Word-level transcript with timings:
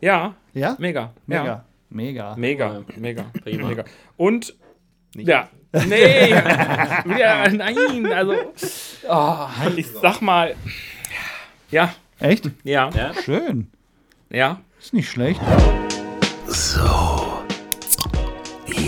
Ja, 0.00 0.34
Ja? 0.52 0.76
mega. 0.78 1.12
Mega. 1.26 1.44
Ja. 1.44 1.64
Mega. 1.88 2.34
Mega, 2.36 2.82
mega, 2.96 3.24
Prima. 3.44 3.68
mega. 3.68 3.84
Und, 4.16 4.54
ja, 5.14 5.48
nee, 5.86 6.30
ja, 7.18 7.48
nein, 7.48 8.06
also, 8.12 8.34
oh, 9.08 9.46
ich 9.76 9.86
sag 9.90 10.20
mal, 10.20 10.54
ja, 11.70 11.94
Echt? 12.18 12.50
ja, 12.64 12.90
Ja? 12.90 13.12
Schön. 13.24 13.70
ja. 14.30 14.60
Ist 14.80 14.92
nicht 14.94 15.08
schlecht. 15.10 15.40
So. 16.48 17.05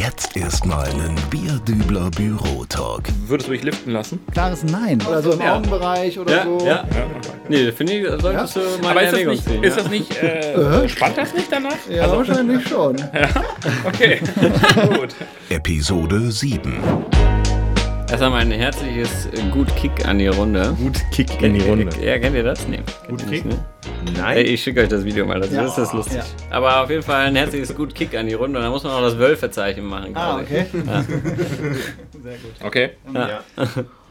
Jetzt 0.08 0.34
erstmal 0.38 0.86
einen 0.88 1.14
Bierdübler 1.28 2.10
Bürotalk. 2.12 3.10
Würdest 3.26 3.46
du 3.48 3.52
dich 3.52 3.62
liften 3.62 3.90
lassen? 3.92 4.20
Klares 4.32 4.64
Nein. 4.64 5.02
Oder 5.06 5.20
so 5.20 5.32
im 5.32 5.40
Ja. 5.40 5.56
Augenbereich 5.56 6.18
oder 6.18 6.32
Ja, 6.34 6.44
so. 6.44 6.66
ja. 6.66 6.84
Nee, 7.46 7.70
finde 7.72 7.92
ich, 7.92 8.22
solltest 8.22 8.56
du 8.56 8.60
mal 8.82 8.92
Aber 8.92 9.02
in 9.02 9.06
ist 9.08 9.12
das 9.12 9.26
nicht, 9.26 9.44
ziehen. 9.44 9.62
ist 9.64 9.76
ja. 9.76 9.82
das 9.82 9.90
nicht, 9.92 10.22
äh, 10.22 10.88
spannt 10.88 11.18
das 11.18 11.34
nicht 11.34 11.52
danach? 11.52 11.72
Ja, 11.90 12.10
wahrscheinlich 12.10 12.66
schon. 12.66 12.96
Okay, 13.84 14.20
gut. 14.98 15.14
Episode 15.50 16.30
7. 16.30 16.72
Erstmal 18.10 18.32
ein 18.40 18.50
herzliches 18.50 19.26
äh, 19.26 19.42
Gut 19.52 19.74
Kick 19.76 20.06
an 20.08 20.18
die 20.18 20.28
Runde. 20.28 20.74
Gut 20.82 20.98
Kick 21.12 21.42
in 21.42 21.52
die 21.52 21.60
Runde. 21.60 21.90
Ja, 22.02 22.18
kennt 22.18 22.34
ihr 22.34 22.44
das? 22.44 22.66
Nee. 22.66 22.80
Gut 23.10 23.18
Kennt 23.18 23.32
ihr 23.32 23.42
Kick? 23.42 23.50
das, 23.50 23.58
ne? 23.58 23.64
Nein. 24.16 24.38
ich 24.46 24.62
schicke 24.62 24.80
euch 24.82 24.88
das 24.88 25.04
Video 25.04 25.26
mal, 25.26 25.40
das, 25.40 25.50
das 25.50 25.78
ist 25.78 25.92
lustig. 25.92 26.20
Aber 26.50 26.82
auf 26.82 26.90
jeden 26.90 27.02
Fall 27.02 27.26
ein 27.26 27.36
herzliches 27.36 27.74
Gut 27.74 27.94
Kick 27.94 28.16
an 28.16 28.26
die 28.26 28.34
Runde. 28.34 28.58
Und 28.58 28.64
da 28.64 28.70
muss 28.70 28.82
man 28.84 28.92
auch 28.92 29.00
das 29.02 29.18
Wölfezeichen 29.18 29.84
machen. 29.84 30.16
Ah, 30.16 30.38
okay. 30.40 30.66
Okay. 32.62 32.90
Ja. 33.14 33.40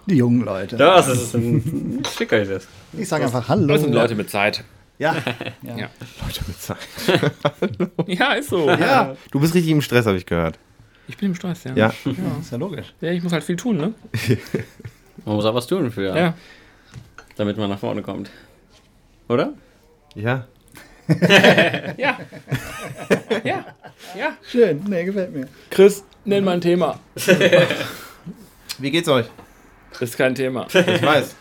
Die 0.05 0.15
jungen 0.15 0.41
Leute. 0.45 0.77
Das 0.77 1.07
ist 1.07 1.33
ein. 1.35 1.99
Ich 2.01 2.09
schicke 2.13 2.37
euch 2.37 2.47
das. 2.47 2.67
Ich 2.93 3.07
sage 3.07 3.25
einfach 3.25 3.47
Hallo. 3.49 3.67
Das 3.67 3.81
sind 3.81 3.93
Leute 3.93 4.15
mit 4.15 4.29
Zeit. 4.29 4.63
Ja. 4.99 5.15
Ja. 5.61 5.75
Leute 5.75 6.41
mit 6.47 6.59
Zeit. 6.61 6.77
Ja, 8.07 8.33
ist 8.33 8.49
so. 8.49 8.69
Ja. 8.69 9.15
Du 9.31 9.39
bist 9.39 9.53
richtig 9.53 9.71
im 9.71 9.81
Stress, 9.81 10.05
habe 10.05 10.17
ich 10.17 10.25
gehört. 10.25 10.57
Ich 11.07 11.17
bin 11.17 11.29
im 11.29 11.35
Stress, 11.35 11.63
ja. 11.65 11.73
Ja. 11.75 11.93
Ist 12.39 12.51
ja 12.51 12.57
logisch. 12.57 12.93
Ja, 13.01 13.11
ich 13.11 13.21
muss 13.21 13.31
halt 13.33 13.43
viel 13.43 13.57
tun, 13.57 13.77
ne? 13.77 13.93
Man 15.25 15.35
muss 15.35 15.45
auch 15.45 15.53
was 15.53 15.67
tun 15.67 15.91
für, 15.91 16.17
Ja. 16.17 16.33
damit 17.35 17.57
man 17.57 17.69
nach 17.69 17.79
vorne 17.79 18.01
kommt. 18.01 18.29
Oder? 19.27 19.53
Ja. 20.17 20.45
Ja. 21.97 22.17
Ja. 23.43 23.65
Ja. 24.15 24.37
Schön. 24.49 24.83
Nee, 24.87 25.05
gefällt 25.05 25.33
mir. 25.33 25.47
Chris, 25.69 26.03
nenn 26.25 26.43
mal 26.43 26.53
ein 26.53 26.61
Thema. 26.61 26.99
Wie 28.79 28.91
geht's 28.91 29.07
euch? 29.07 29.27
Ist 29.99 30.17
kein 30.17 30.35
Thema. 30.35 30.67
Ich 30.67 31.01
weiß. 31.01 31.35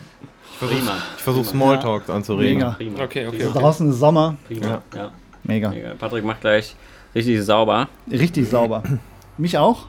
Prima. 0.60 1.02
Ich 1.16 1.22
versuche 1.22 1.46
Smalltalk 1.46 2.08
anzuregen. 2.08 2.58
Mega. 2.58 2.70
Prima. 2.72 3.02
Okay, 3.02 3.26
okay. 3.26 3.38
Prima. 3.38 3.52
Draußen 3.52 3.90
ist 3.90 3.98
Sommer. 3.98 4.36
Prima. 4.46 4.66
Ja. 4.66 4.82
Ja. 4.94 5.12
Mega. 5.42 5.70
Mega. 5.70 5.94
Patrick 5.94 6.24
macht 6.24 6.42
gleich 6.42 6.76
richtig 7.14 7.42
sauber. 7.42 7.88
Richtig 8.10 8.48
sauber. 8.48 8.82
Mich 9.36 9.58
auch? 9.58 9.86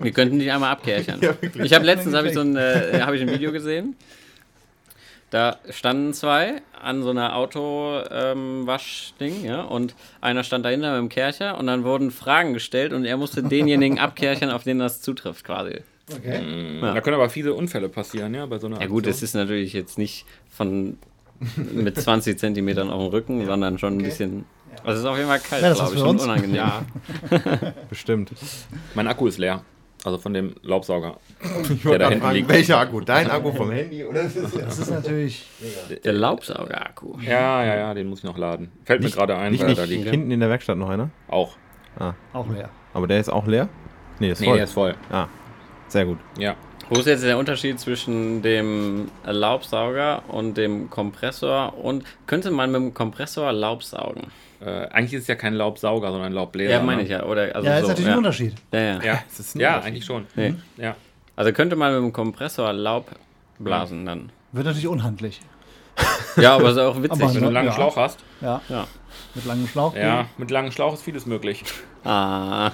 Wir 0.00 0.12
könnten 0.12 0.38
dich 0.38 0.50
einmal 0.50 0.72
abkärchern. 0.72 1.20
ich 1.62 1.72
habe 1.72 1.84
letztens 1.84 2.14
hab 2.14 2.24
ich 2.24 2.34
so 2.34 2.40
ein, 2.40 2.56
äh, 2.56 3.00
hab 3.02 3.14
ich 3.14 3.22
ein 3.22 3.30
Video 3.30 3.52
gesehen. 3.52 3.94
Da 5.30 5.56
standen 5.70 6.12
zwei 6.12 6.60
an 6.82 7.02
so 7.04 7.10
einer 7.10 7.36
Auto-Waschding, 7.36 9.44
ja, 9.44 9.62
und 9.62 9.94
einer 10.20 10.42
stand 10.44 10.64
dahinter 10.64 10.90
mit 10.92 10.98
dem 11.00 11.08
Kercher 11.08 11.56
und 11.58 11.66
dann 11.68 11.84
wurden 11.84 12.10
Fragen 12.10 12.52
gestellt 12.52 12.92
und 12.92 13.04
er 13.04 13.16
musste 13.16 13.42
denjenigen 13.42 13.98
abkärchern, 14.00 14.50
auf 14.50 14.64
den 14.64 14.78
das 14.80 15.00
zutrifft, 15.00 15.44
quasi. 15.44 15.80
Okay. 16.12 16.80
Da 16.80 17.00
können 17.00 17.14
aber 17.14 17.30
viele 17.30 17.54
Unfälle 17.54 17.88
passieren, 17.88 18.34
ja, 18.34 18.44
bei 18.46 18.58
so 18.58 18.66
einer 18.66 18.80
Ja 18.80 18.88
gut, 18.88 19.06
es 19.06 19.22
Aktion. 19.22 19.24
ist 19.26 19.34
natürlich 19.34 19.72
jetzt 19.72 19.96
nicht 19.98 20.26
von 20.50 20.98
mit 21.72 21.96
20 22.00 22.36
Zentimetern 22.38 22.90
auf 22.90 23.00
dem 23.00 23.10
Rücken, 23.12 23.46
sondern 23.46 23.78
schon 23.78 23.98
ein 23.98 24.02
bisschen. 24.02 24.44
Also 24.82 24.92
es 24.92 24.98
ist 25.00 25.04
auf 25.06 25.16
jeden 25.16 25.28
Fall 25.28 25.38
kalt, 25.40 25.62
Ja, 25.62 25.68
das 25.68 25.78
glaube 25.78 25.94
ist 25.94 26.00
ich, 26.00 26.06
und 26.06 26.20
unangenehm. 26.20 26.56
Ja, 26.56 26.82
Bestimmt. 27.88 28.32
mein 28.94 29.06
Akku 29.06 29.28
ist 29.28 29.38
leer. 29.38 29.62
Also 30.04 30.16
von 30.18 30.32
dem 30.32 30.54
Laubsauger. 30.62 31.18
Ich 31.70 31.82
Der 31.82 31.98
da 31.98 32.08
hinten 32.08 32.30
liegt. 32.30 32.48
welcher 32.48 32.78
Akku? 32.78 33.00
Dein 33.00 33.30
Akku 33.30 33.52
vom 33.52 33.70
Handy 33.70 34.02
oder? 34.04 34.22
Das 34.24 34.34
ist 34.78 34.90
natürlich. 34.90 35.46
Der 36.04 36.12
Laubsauger-Akku. 36.14 37.18
Ja, 37.20 37.62
ja, 37.64 37.76
ja, 37.76 37.94
den 37.94 38.06
muss 38.08 38.20
ich 38.20 38.24
noch 38.24 38.38
laden. 38.38 38.72
Fällt 38.84 39.02
mir 39.02 39.10
gerade 39.10 39.36
ein, 39.36 39.52
Nicht, 39.52 39.60
weil 39.62 39.70
er 39.70 39.74
nicht 39.76 39.80
da 39.80 39.84
liegt. 39.84 40.10
hinten 40.10 40.30
in 40.30 40.40
der 40.40 40.48
Werkstatt 40.48 40.78
noch 40.78 40.88
einer? 40.88 41.10
Auch. 41.28 41.56
Auch 42.32 42.48
leer. 42.48 42.70
Aber 42.94 43.06
der 43.06 43.20
ist 43.20 43.28
auch 43.28 43.46
leer? 43.46 43.68
Nee, 44.20 44.30
ist 44.30 44.40
Nee, 44.40 44.46
voll. 44.46 44.56
der 44.56 44.64
ist 44.64 44.72
voll. 44.72 44.94
Ah, 45.10 45.26
sehr 45.88 46.06
gut. 46.06 46.18
Ja. 46.38 46.54
Wo 46.90 46.98
ist 46.98 47.06
jetzt 47.06 47.22
der 47.22 47.38
Unterschied 47.38 47.78
zwischen 47.78 48.42
dem 48.42 49.10
Laubsauger 49.24 50.24
und 50.26 50.56
dem 50.56 50.90
Kompressor? 50.90 51.78
Und 51.78 52.04
könnte 52.26 52.50
man 52.50 52.72
mit 52.72 52.80
dem 52.80 52.94
Kompressor 52.94 53.52
Laub 53.52 53.84
saugen? 53.84 54.32
Äh, 54.60 54.86
eigentlich 54.88 55.12
ist 55.14 55.22
es 55.22 55.28
ja 55.28 55.36
kein 55.36 55.54
Laubsauger, 55.54 56.08
sondern 56.10 56.32
ein 56.32 56.34
Laubbläser. 56.34 56.72
Ja, 56.72 56.82
meine 56.82 57.02
ich 57.02 57.08
ne? 57.08 57.14
ja. 57.18 57.22
Oder, 57.24 57.54
also 57.54 57.66
Ja, 57.68 57.76
ist 57.76 57.82
so, 57.82 57.88
natürlich 57.88 58.06
ja. 58.06 58.12
ein 58.12 58.18
Unterschied. 58.18 58.54
Ja, 58.72 58.80
ja. 58.80 59.02
Ja, 59.02 59.22
ist 59.38 59.54
ja 59.54 59.80
eigentlich 59.80 60.04
schon. 60.04 60.26
Nee. 60.34 60.54
Ja. 60.76 60.96
Also 61.36 61.52
könnte 61.52 61.76
man 61.76 61.94
mit 61.94 62.02
dem 62.02 62.12
Kompressor 62.12 62.72
Laub 62.72 63.06
blasen 63.60 64.04
dann. 64.04 64.32
Wird 64.50 64.66
natürlich 64.66 64.88
unhandlich. 64.88 65.40
Ja, 66.36 66.56
aber 66.56 66.70
ist 66.70 66.78
auch 66.78 66.96
witzig. 67.00 67.12
Aber 67.22 67.34
Wenn 67.34 67.40
du 67.40 67.46
einen 67.46 67.54
Ja. 67.54 67.60
langen 67.62 67.72
Schlauch 67.72 67.96
hast. 67.96 68.18
Ja. 68.40 68.60
Ja. 68.68 68.86
Mit 69.34 69.44
langem 69.44 69.68
Schlauch. 69.68 69.94
Ja, 69.94 70.26
mit 70.38 70.50
langem 70.50 70.72
Schlauch 70.72 70.94
ist 70.94 71.02
vieles 71.02 71.24
möglich. 71.26 71.62
Ah. 72.04 72.72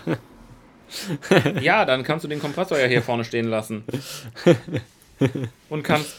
Ja, 1.60 1.84
dann 1.84 2.02
kannst 2.02 2.24
du 2.24 2.28
den 2.28 2.40
Kompressor 2.40 2.78
ja 2.78 2.86
hier 2.86 3.02
vorne 3.02 3.24
stehen 3.24 3.48
lassen. 3.48 3.84
Und 5.68 5.82
kannst 5.82 6.14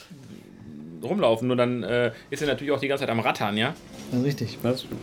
rumlaufen. 1.04 1.48
Nur 1.48 1.58
dann 1.58 1.84
äh, 1.84 2.12
ist 2.30 2.42
er 2.42 2.48
natürlich 2.48 2.72
auch 2.74 2.80
die 2.80 2.88
ganze 2.88 3.04
Zeit 3.04 3.10
am 3.12 3.20
Rattern, 3.20 3.56
ja? 3.58 3.74
Ja, 4.12 4.22
richtig. 4.22 4.58
Das 4.64 4.82
stimmt. 4.82 5.02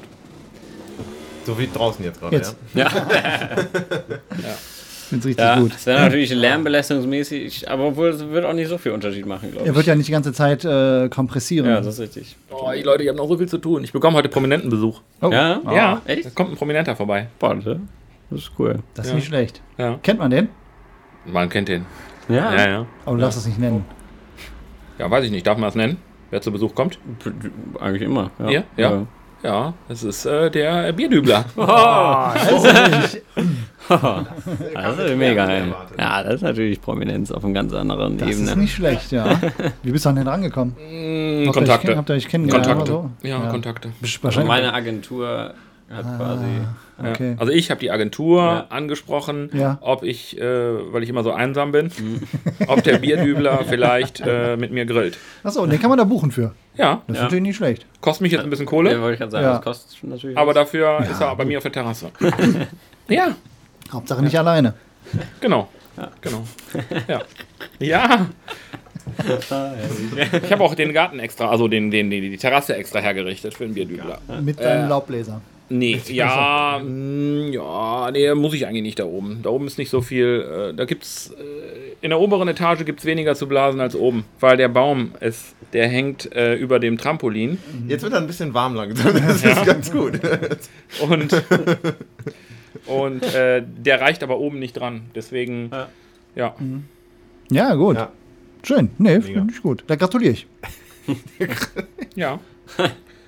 So 1.46 1.58
wie 1.58 1.68
draußen 1.72 2.02
jetzt 2.04 2.20
gerade, 2.20 2.36
Jetzt. 2.36 2.56
ja? 2.74 2.86
Ich 2.86 2.94
find's 5.10 5.26
richtig 5.26 5.44
Ja, 5.44 5.58
gut. 5.58 5.74
das 5.74 5.84
wäre 5.86 6.00
natürlich 6.00 6.30
lärmbelästigungsmäßig, 6.30 7.70
aber 7.70 7.84
obwohl 7.88 8.08
es 8.08 8.26
wird 8.30 8.46
auch 8.46 8.54
nicht 8.54 8.68
so 8.68 8.78
viel 8.78 8.92
Unterschied 8.92 9.26
machen, 9.26 9.50
glaube 9.50 9.64
ich. 9.66 9.70
Er 9.70 9.74
wird 9.76 9.86
ja 9.86 9.94
nicht 9.94 10.08
die 10.08 10.12
ganze 10.12 10.32
Zeit 10.32 10.64
äh, 10.64 11.08
kompressieren. 11.10 11.66
ja, 11.66 11.76
das 11.82 11.94
ist 11.94 12.00
richtig. 12.00 12.36
Oh, 12.50 12.70
die 12.74 12.82
Leute, 12.82 13.02
die 13.02 13.10
haben 13.10 13.16
noch 13.16 13.28
so 13.28 13.36
viel 13.36 13.48
zu 13.48 13.58
tun. 13.58 13.84
Ich 13.84 13.92
bekomme 13.92 14.16
heute 14.16 14.30
Prominentenbesuch. 14.30 15.00
oh. 15.20 15.30
Ja? 15.30 15.60
Ah, 15.66 15.74
ja, 15.74 16.02
echt? 16.06 16.24
da 16.24 16.30
kommt 16.30 16.50
ein 16.52 16.56
Prominenter 16.56 16.96
vorbei. 16.96 17.26
Boah, 17.38 17.54
das 18.30 18.40
ist 18.40 18.52
cool. 18.58 18.78
Das 18.94 19.06
ist 19.06 19.10
Ja. 19.12 19.16
nicht 19.16 19.26
schlecht. 19.26 19.60
Ja. 19.78 19.98
Kennt 20.02 20.18
man 20.20 20.30
den? 20.30 20.48
Man 21.26 21.48
kennt 21.48 21.68
den. 21.68 21.86
Ja, 22.28 22.54
Ja, 22.54 22.68
ja. 22.68 22.86
Aber 23.04 23.16
du 23.16 23.22
darfst 23.22 23.38
es 23.38 23.46
nicht 23.46 23.58
nennen. 23.58 23.84
Ja, 24.98 25.10
weiß 25.10 25.24
ich 25.24 25.30
nicht. 25.30 25.46
Darf 25.46 25.56
man 25.58 25.64
das 25.68 25.74
nennen? 25.74 25.96
Wer 26.30 26.40
zu 26.40 26.50
Besuch 26.52 26.74
kommt? 26.74 26.98
eigentlich 27.80 28.02
immer. 28.02 28.30
Ja? 28.48 28.62
Ja. 28.76 29.06
Ja, 29.42 29.74
das 29.88 30.02
ist 30.02 30.24
äh, 30.24 30.50
der 30.50 30.90
Bierdübler. 30.94 31.44
Das 31.56 32.64
ist 32.64 33.22
mega 35.16 35.46
geil. 35.46 35.74
Ja, 35.98 36.22
das 36.22 36.36
ist 36.36 36.42
natürlich 36.42 36.80
Prominenz 36.80 37.30
auf 37.30 37.44
einer 37.44 37.52
ganz 37.52 37.72
anderen 37.74 38.16
Das 38.16 38.30
Ebene. 38.30 38.50
ist 38.50 38.56
nicht 38.56 38.72
schlecht, 38.74 39.12
ja. 39.12 39.38
Wie 39.82 39.90
bist 39.90 40.06
du 40.06 40.08
an 40.08 40.16
den 40.16 40.26
rangekommen? 40.26 40.74
Mm, 40.78 41.50
Kontakte. 41.52 41.94
Habt 41.94 42.08
ihr 42.10 42.14
euch 42.16 42.26
kennengelernt 42.26 42.66
Kontakte. 42.66 42.92
oder 42.98 43.10
so? 43.22 43.28
Ja, 43.28 43.38
Kontakte. 43.50 43.88
Best- 44.00 44.16
Und 44.16 44.24
Wahrscheinlich. 44.24 44.48
meine 44.48 44.72
Agentur 44.72 45.52
hat 45.94 46.04
quasi. 46.16 46.44
Ja. 47.02 47.10
Okay. 47.10 47.34
Also 47.38 47.52
ich 47.52 47.70
habe 47.70 47.80
die 47.80 47.90
Agentur 47.90 48.42
Ja. 48.42 48.66
angesprochen, 48.68 49.50
Ja. 49.52 49.78
ob 49.80 50.04
ich, 50.04 50.38
äh, 50.40 50.42
weil 50.92 51.02
ich 51.02 51.08
immer 51.08 51.22
so 51.24 51.32
einsam 51.32 51.72
bin, 51.72 51.90
ob 52.68 52.82
der 52.84 52.98
Bierdübler 52.98 53.64
vielleicht 53.68 54.20
äh, 54.24 54.56
mit 54.56 54.70
mir 54.70 54.86
grillt. 54.86 55.18
Achso, 55.42 55.62
und 55.62 55.70
den 55.72 55.80
kann 55.80 55.88
man 55.90 55.98
da 55.98 56.04
buchen 56.04 56.30
für. 56.30 56.52
Ja, 56.76 57.02
Das 57.06 57.14
ist 57.14 57.16
Ja. 57.18 57.22
natürlich 57.24 57.42
nicht 57.42 57.56
schlecht. 57.56 57.86
kostet 58.00 58.22
mich 58.22 58.32
jetzt 58.32 58.44
ein 58.44 58.50
bisschen 58.50 58.66
Ja, 58.66 58.70
Kohle, 58.70 59.00
wollte 59.00 59.14
ich 59.14 59.18
gerade 59.18 59.32
sagen, 59.32 59.44
Ja. 59.44 59.52
das 59.54 59.62
kostet 59.62 59.98
schon 59.98 60.10
natürlich. 60.10 60.36
aber 60.38 60.48
was. 60.48 60.54
dafür 60.54 61.00
ist 61.10 61.20
er 61.20 61.34
bei 61.36 61.44
mir 61.44 61.58
auf 61.58 61.62
der 61.64 61.72
Terrasse. 61.72 62.10
ja, 63.08 63.34
Hauptsache 63.92 64.22
nicht 64.22 64.38
alleine. 64.38 64.74
genau. 65.40 65.68
Genau. 66.20 66.44
Ja. 67.08 67.20
Ja. 67.78 68.26
Ich 70.42 70.52
habe 70.52 70.62
auch 70.64 70.74
den 70.74 70.92
Garten 70.92 71.18
extra, 71.18 71.48
also 71.50 71.68
den, 71.68 71.90
den, 71.90 72.10
die, 72.10 72.20
die 72.20 72.36
Terrasse 72.36 72.74
extra 72.76 73.00
hergerichtet 73.00 73.54
für 73.54 73.64
den 73.64 73.74
Bierdübler. 73.74 74.18
Mit 74.42 74.60
deinem 74.60 74.88
Laubbläser. 74.88 75.40
Nee, 75.70 76.00
ja, 76.08 76.78
mm, 76.84 77.52
ja, 77.52 78.10
nee, 78.12 78.34
muss 78.34 78.52
ich 78.52 78.66
eigentlich 78.66 78.82
nicht 78.82 78.98
da 78.98 79.04
oben. 79.04 79.40
Da 79.42 79.50
oben 79.50 79.66
ist 79.66 79.78
nicht 79.78 79.88
so 79.90 80.02
viel. 80.02 80.70
Äh, 80.72 80.74
da 80.74 80.84
gibt's 80.84 81.30
äh, 81.30 81.94
in 82.02 82.10
der 82.10 82.20
oberen 82.20 82.48
Etage 82.48 82.84
gibt's 82.84 83.06
weniger 83.06 83.34
zu 83.34 83.48
blasen 83.48 83.80
als 83.80 83.96
oben, 83.96 84.24
weil 84.40 84.58
der 84.58 84.68
Baum 84.68 85.12
ist, 85.20 85.54
der 85.72 85.88
hängt 85.88 86.30
äh, 86.34 86.54
über 86.54 86.78
dem 86.78 86.98
Trampolin 86.98 87.58
Jetzt 87.88 88.02
wird 88.02 88.12
er 88.12 88.20
ein 88.20 88.26
bisschen 88.26 88.52
warm 88.52 88.74
langsam. 88.74 89.14
Das 89.26 89.42
ist 89.42 89.64
ganz 89.64 89.90
gut. 89.90 90.20
und 91.00 91.42
und 92.86 93.22
äh, 93.34 93.62
der 93.66 94.00
reicht 94.02 94.22
aber 94.22 94.38
oben 94.38 94.58
nicht 94.58 94.74
dran. 94.74 95.02
Deswegen, 95.14 95.70
Ja. 95.72 95.88
ja, 96.34 96.54
Ja, 97.50 97.74
gut. 97.74 97.96
Ja. 97.96 98.12
Schön. 98.62 98.90
Nee, 98.98 99.20
finde 99.20 99.52
ich 99.52 99.62
gut. 99.62 99.84
Da 99.86 99.96
gratuliere 99.96 100.32
ich. 100.32 100.46
ja. 102.14 102.40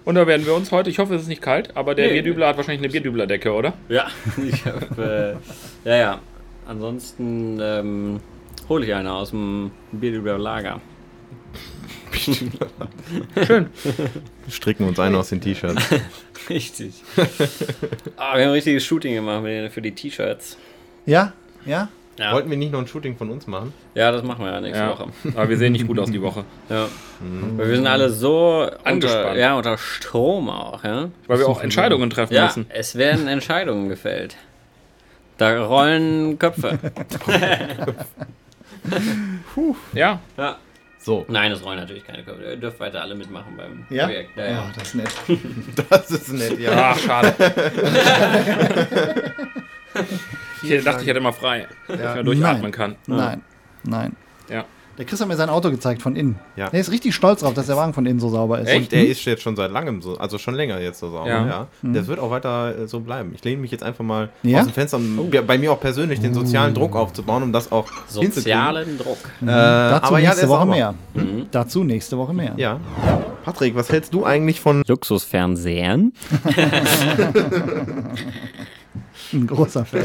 Und 0.06 0.14
da 0.14 0.26
werden 0.28 0.46
wir 0.46 0.54
uns 0.54 0.70
heute, 0.70 0.88
ich 0.88 1.00
hoffe, 1.00 1.16
es 1.16 1.22
ist 1.22 1.28
nicht 1.28 1.42
kalt, 1.42 1.76
aber 1.76 1.96
der 1.96 2.06
Nee. 2.06 2.12
Bierdübler 2.14 2.46
hat 2.46 2.56
wahrscheinlich 2.56 2.80
eine 2.84 2.92
Bierdüblerdecke, 2.92 3.52
oder? 3.52 3.74
Ja, 3.88 4.06
ich 4.48 4.64
hab, 4.64 4.96
äh, 4.98 5.32
ja, 5.84 5.96
ja. 5.96 6.20
Ansonsten 6.64 7.58
ähm, 7.60 8.20
hole 8.68 8.86
ich 8.86 8.94
eine 8.94 9.12
aus 9.12 9.30
dem 9.30 9.72
Bierdüber 9.90 10.38
Lager. 10.38 10.80
Schön. 13.44 13.66
Stricken 14.48 14.86
uns 14.86 14.98
ein 15.00 15.14
aus 15.16 15.30
den 15.30 15.40
T-Shirts. 15.40 15.82
Richtig. 16.48 16.94
ah, 18.16 18.36
wir 18.36 18.44
haben 18.44 18.50
ein 18.50 18.50
richtiges 18.50 18.84
Shooting 18.84 19.14
gemacht 19.14 19.42
für 19.72 19.82
die 19.82 19.92
T-Shirts. 19.92 20.56
Ja? 21.04 21.32
Ja? 21.64 21.88
Ja. 22.18 22.32
Wollten 22.32 22.48
wir 22.50 22.56
nicht 22.56 22.72
noch 22.72 22.80
ein 22.80 22.86
Shooting 22.86 23.16
von 23.16 23.30
uns 23.30 23.46
machen? 23.46 23.74
ja, 23.94 24.10
das 24.10 24.22
machen 24.22 24.44
wir 24.44 24.50
ja 24.52 24.60
nächste 24.60 24.82
Ja. 24.84 24.90
Woche. 24.90 25.08
Aber 25.34 25.48
wir 25.50 25.56
sehen 25.58 25.72
nicht 25.72 25.86
gut 25.86 25.98
aus 25.98 26.10
die 26.10 26.22
Woche. 26.22 26.44
Ja. 26.70 26.88
Weil 27.56 27.68
wir 27.68 27.76
sind 27.76 27.86
alle 27.86 28.10
so 28.10 28.62
unter, 28.62 28.86
Angespannt. 28.86 29.36
ja, 29.38 29.54
unter 29.56 29.76
Strom 29.78 30.48
auch, 30.50 30.82
ja. 30.84 31.08
Weil 31.26 31.38
wir 31.38 31.48
auch 31.48 31.62
Entscheidungen 31.62 32.08
treffen 32.10 32.34
Ja, 32.34 32.44
müssen. 32.46 32.66
es 32.70 32.96
werden 32.96 33.26
Entscheidungen 33.36 33.88
gefällt. 33.88 34.36
Da 35.38 35.64
rollen 35.66 36.38
Köpfe. 36.38 36.78
Ja. 39.94 40.20
Ja. 40.36 40.56
So, 40.98 41.24
Nein, 41.28 41.52
es 41.52 41.64
rollen 41.64 41.78
natürlich 41.78 42.04
keine 42.04 42.22
Köpfe. 42.24 42.42
Ihr 42.42 42.56
dürft 42.56 42.80
weiter 42.80 43.00
alle 43.02 43.14
mitmachen 43.14 43.56
beim 43.56 43.84
Ja? 43.90 44.06
Projekt. 44.06 44.36
Ja, 44.36 44.44
Ja, 44.44 44.50
ja. 44.52 44.70
das 44.76 44.88
ist 44.88 44.94
nett. 44.94 45.08
das 45.90 46.10
ist 46.10 46.32
nett, 46.32 46.58
ja. 46.58 46.70
Ach, 46.94 46.98
schade. 46.98 47.34
Ich 50.70 50.84
dachte, 50.84 51.02
ich 51.02 51.08
hätte 51.08 51.20
mal 51.20 51.32
frei, 51.32 51.66
dass 51.88 51.96
ich 51.98 52.04
mal 52.04 52.24
durchatmen 52.24 52.62
Nein. 52.62 52.72
kann. 52.72 52.94
Nein, 53.06 53.42
nein. 53.84 54.16
Ja. 54.48 54.64
Der 54.98 55.04
Chris 55.04 55.20
hat 55.20 55.28
mir 55.28 55.36
sein 55.36 55.50
Auto 55.50 55.70
gezeigt 55.70 56.00
von 56.00 56.16
innen. 56.16 56.38
Ja. 56.56 56.70
Der 56.70 56.80
ist 56.80 56.90
richtig 56.90 57.14
stolz 57.14 57.40
drauf, 57.40 57.52
dass 57.52 57.66
der 57.66 57.76
Wagen 57.76 57.92
von 57.92 58.06
innen 58.06 58.18
so 58.18 58.30
sauber 58.30 58.60
ist. 58.60 58.68
Echt? 58.68 58.92
Der 58.92 59.06
ist 59.06 59.22
jetzt 59.26 59.42
schon 59.42 59.54
seit 59.54 59.70
langem 59.70 60.00
so, 60.00 60.16
also 60.16 60.38
schon 60.38 60.54
länger 60.54 60.80
jetzt 60.80 61.00
so 61.00 61.10
sauber, 61.10 61.28
Ja. 61.28 61.46
ja. 61.46 61.66
Das 61.82 62.06
wird 62.06 62.18
auch 62.18 62.30
weiter 62.30 62.74
äh, 62.78 62.88
so 62.88 63.00
bleiben. 63.00 63.32
Ich 63.34 63.44
lehne 63.44 63.60
mich 63.60 63.70
jetzt 63.70 63.84
einfach 63.84 64.02
mal 64.04 64.30
Ja? 64.42 64.60
aus 64.60 64.64
dem 64.64 64.72
Fenster, 64.72 64.96
um 64.96 65.30
ja, 65.30 65.42
bei 65.42 65.58
mir 65.58 65.70
auch 65.72 65.80
persönlich 65.80 66.20
den 66.20 66.32
sozialen 66.32 66.72
Druck 66.72 66.96
aufzubauen, 66.96 67.42
um 67.42 67.52
das 67.52 67.70
auch 67.70 67.86
hinzukriegen. 67.90 68.32
Sozialen 68.32 68.96
Druck. 68.96 69.18
Äh, 69.42 69.46
Dazu 69.46 70.06
aber 70.06 70.18
ja, 70.18 70.28
nächste 70.30 70.42
ist 70.44 70.48
Woche 70.48 70.58
sauber. 70.60 70.72
mehr. 70.74 70.94
Dazu 71.50 71.84
nächste 71.84 72.16
Woche 72.16 72.32
mehr. 72.32 72.54
Ja. 72.56 72.80
Patrick, 73.44 73.76
was 73.76 73.92
hältst 73.92 74.14
du 74.14 74.24
eigentlich 74.24 74.60
von 74.62 74.82
Luxusfernsehen. 74.86 76.14
Ein 79.32 79.46
großer 79.46 79.84
Fan. 79.84 80.04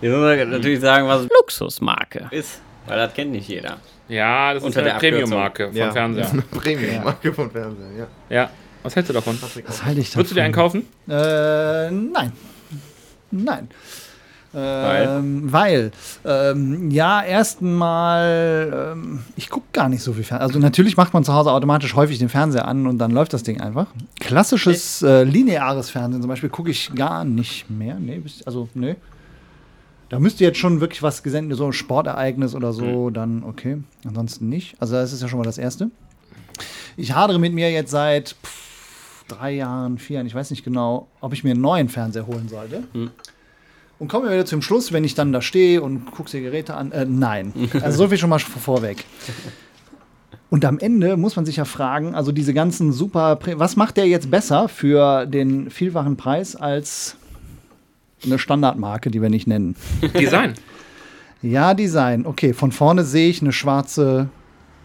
Hier 0.00 0.10
müssen 0.10 0.22
wir 0.38 0.44
natürlich 0.46 0.80
sagen, 0.80 1.06
was 1.08 1.26
Luxusmarke 1.28 2.28
ist. 2.30 2.60
Weil 2.86 2.98
das 2.98 3.14
kennt 3.14 3.32
nicht 3.32 3.48
jeder. 3.48 3.78
Ja, 4.08 4.52
das 4.52 4.62
Unter 4.62 4.80
ist 4.80 4.84
der 4.84 4.92
eine 4.92 5.00
Premium-Marke 5.00 5.68
von 5.68 5.76
Ja. 5.76 5.90
Fernseher. 5.90 6.26
Premium-Marke 6.50 7.32
von 7.32 7.50
Fernsehen? 7.50 7.98
Ja. 7.98 8.06
Ja. 8.28 8.50
Was 8.82 8.94
hältst 8.94 9.08
du 9.08 9.14
davon? 9.14 9.38
Was 9.40 9.82
halte 9.84 10.00
ich 10.00 10.14
Würdest 10.14 10.32
du 10.32 10.34
dir 10.34 10.42
einen 10.42 10.52
davon? 10.52 10.84
kaufen? 11.06 11.10
Äh, 11.10 11.90
nein. 11.90 12.32
Nein. 13.30 13.68
Ähm, 14.56 15.52
weil, 15.52 15.90
ähm, 16.24 16.90
ja, 16.90 17.22
erstmal, 17.22 18.92
ähm, 18.92 19.20
ich 19.36 19.50
gucke 19.50 19.66
gar 19.72 19.88
nicht 19.88 20.02
so 20.02 20.12
viel 20.12 20.24
Fernsehen. 20.24 20.46
Also 20.46 20.58
natürlich 20.58 20.96
macht 20.96 21.12
man 21.12 21.24
zu 21.24 21.34
Hause 21.34 21.50
automatisch 21.52 21.94
häufig 21.94 22.18
den 22.18 22.28
Fernseher 22.28 22.68
an 22.68 22.86
und 22.86 22.98
dann 22.98 23.10
läuft 23.10 23.32
das 23.32 23.42
Ding 23.42 23.60
einfach. 23.60 23.86
Klassisches 24.20 25.02
äh, 25.02 25.24
lineares 25.24 25.90
Fernsehen 25.90 26.22
zum 26.22 26.28
Beispiel 26.28 26.50
gucke 26.50 26.70
ich 26.70 26.94
gar 26.94 27.24
nicht 27.24 27.68
mehr. 27.70 27.96
Nee, 27.98 28.22
also, 28.46 28.68
nee. 28.74 28.96
Da 30.08 30.20
müsste 30.20 30.44
jetzt 30.44 30.58
schon 30.58 30.80
wirklich 30.80 31.02
was 31.02 31.22
gesendet, 31.22 31.58
so 31.58 31.66
ein 31.66 31.72
Sportereignis 31.72 32.54
oder 32.54 32.72
so, 32.72 33.10
dann 33.10 33.42
okay. 33.42 33.78
Ansonsten 34.06 34.48
nicht. 34.48 34.76
Also 34.78 34.94
das 34.94 35.12
ist 35.12 35.22
ja 35.22 35.28
schon 35.28 35.38
mal 35.38 35.44
das 35.44 35.58
Erste. 35.58 35.90
Ich 36.96 37.14
hadere 37.14 37.40
mit 37.40 37.52
mir 37.52 37.72
jetzt 37.72 37.90
seit 37.90 38.36
pff, 38.44 39.24
drei 39.26 39.52
Jahren, 39.52 39.98
vier 39.98 40.16
Jahren, 40.16 40.26
ich 40.26 40.34
weiß 40.34 40.50
nicht 40.50 40.64
genau, 40.64 41.08
ob 41.20 41.32
ich 41.32 41.42
mir 41.42 41.50
einen 41.50 41.62
neuen 41.62 41.88
Fernseher 41.88 42.26
holen 42.26 42.48
sollte. 42.48 42.84
Und 44.04 44.08
komme 44.08 44.30
wieder 44.30 44.44
zum 44.44 44.60
Schluss, 44.60 44.92
wenn 44.92 45.02
ich 45.02 45.14
dann 45.14 45.32
da 45.32 45.40
stehe 45.40 45.80
und 45.80 46.10
gucke 46.10 46.30
die 46.30 46.42
Geräte 46.42 46.74
an. 46.74 46.92
Äh, 46.92 47.06
nein. 47.08 47.54
Also 47.80 47.96
so 48.04 48.08
viel 48.10 48.18
schon 48.18 48.28
mal 48.28 48.38
vor- 48.38 48.60
vorweg. 48.60 49.02
Und 50.50 50.66
am 50.66 50.78
Ende 50.78 51.16
muss 51.16 51.36
man 51.36 51.46
sich 51.46 51.56
ja 51.56 51.64
fragen, 51.64 52.14
also 52.14 52.30
diese 52.30 52.52
ganzen 52.52 52.92
super, 52.92 53.38
was 53.54 53.76
macht 53.76 53.96
der 53.96 54.06
jetzt 54.06 54.30
besser 54.30 54.68
für 54.68 55.24
den 55.24 55.70
vielfachen 55.70 56.18
Preis 56.18 56.54
als 56.54 57.16
eine 58.26 58.38
Standardmarke, 58.38 59.10
die 59.10 59.22
wir 59.22 59.30
nicht 59.30 59.46
nennen? 59.46 59.74
Design. 60.20 60.52
Ja, 61.40 61.72
Design. 61.72 62.26
Okay, 62.26 62.52
von 62.52 62.72
vorne 62.72 63.04
sehe 63.04 63.30
ich 63.30 63.40
eine 63.40 63.52
schwarze, 63.52 64.28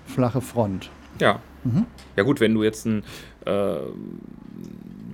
flache 0.06 0.40
Front. 0.40 0.90
Ja. 1.20 1.42
Mhm. 1.66 1.86
Ja 2.16 2.24
gut, 2.24 2.40
wenn 2.40 2.54
du 2.54 2.64
jetzt 2.64 2.86
ein, 2.86 3.04
äh, 3.46 3.76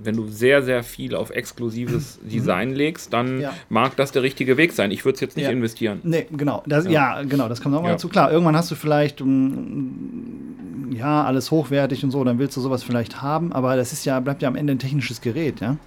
wenn 0.05 0.15
du 0.15 0.27
sehr, 0.27 0.61
sehr 0.63 0.83
viel 0.83 1.15
auf 1.15 1.29
exklusives 1.31 2.19
Design 2.23 2.73
legst, 2.73 3.11
dann 3.13 3.35
Mhm. 3.35 3.41
Ja. 3.41 3.53
mag 3.69 3.95
das 3.95 4.11
der 4.11 4.23
richtige 4.23 4.57
Weg 4.57 4.71
sein. 4.73 4.91
Ich 4.91 5.03
würde 5.05 5.15
es 5.15 5.21
jetzt 5.21 5.35
nicht 5.37 5.45
Ja. 5.45 5.51
investieren. 5.51 5.99
Nee, 6.03 6.27
genau. 6.31 6.63
Das, 6.65 6.87
ja. 6.87 7.21
genau, 7.23 7.47
das 7.49 7.61
kommt 7.61 7.75
auch 7.75 7.81
mal 7.81 7.87
Ja. 7.89 7.93
dazu. 7.93 8.07
Klar, 8.09 8.31
irgendwann 8.31 8.55
hast 8.55 8.69
du 8.71 8.75
vielleicht, 8.75 9.21
mm, 9.21 10.93
ja, 10.95 11.23
alles 11.23 11.51
hochwertig 11.51 12.03
und 12.03 12.11
so, 12.11 12.23
dann 12.23 12.39
willst 12.39 12.55
du 12.57 12.61
sowas 12.61 12.83
vielleicht 12.83 13.21
haben, 13.21 13.51
aber 13.53 13.75
das 13.75 13.93
ist 13.93 14.05
ja, 14.05 14.19
bleibt 14.19 14.41
ja 14.41 14.47
am 14.47 14.55
Ende 14.55 14.73
ein 14.73 14.79
technisches 14.79 15.21
Gerät, 15.21 15.59
ja. 15.61 15.77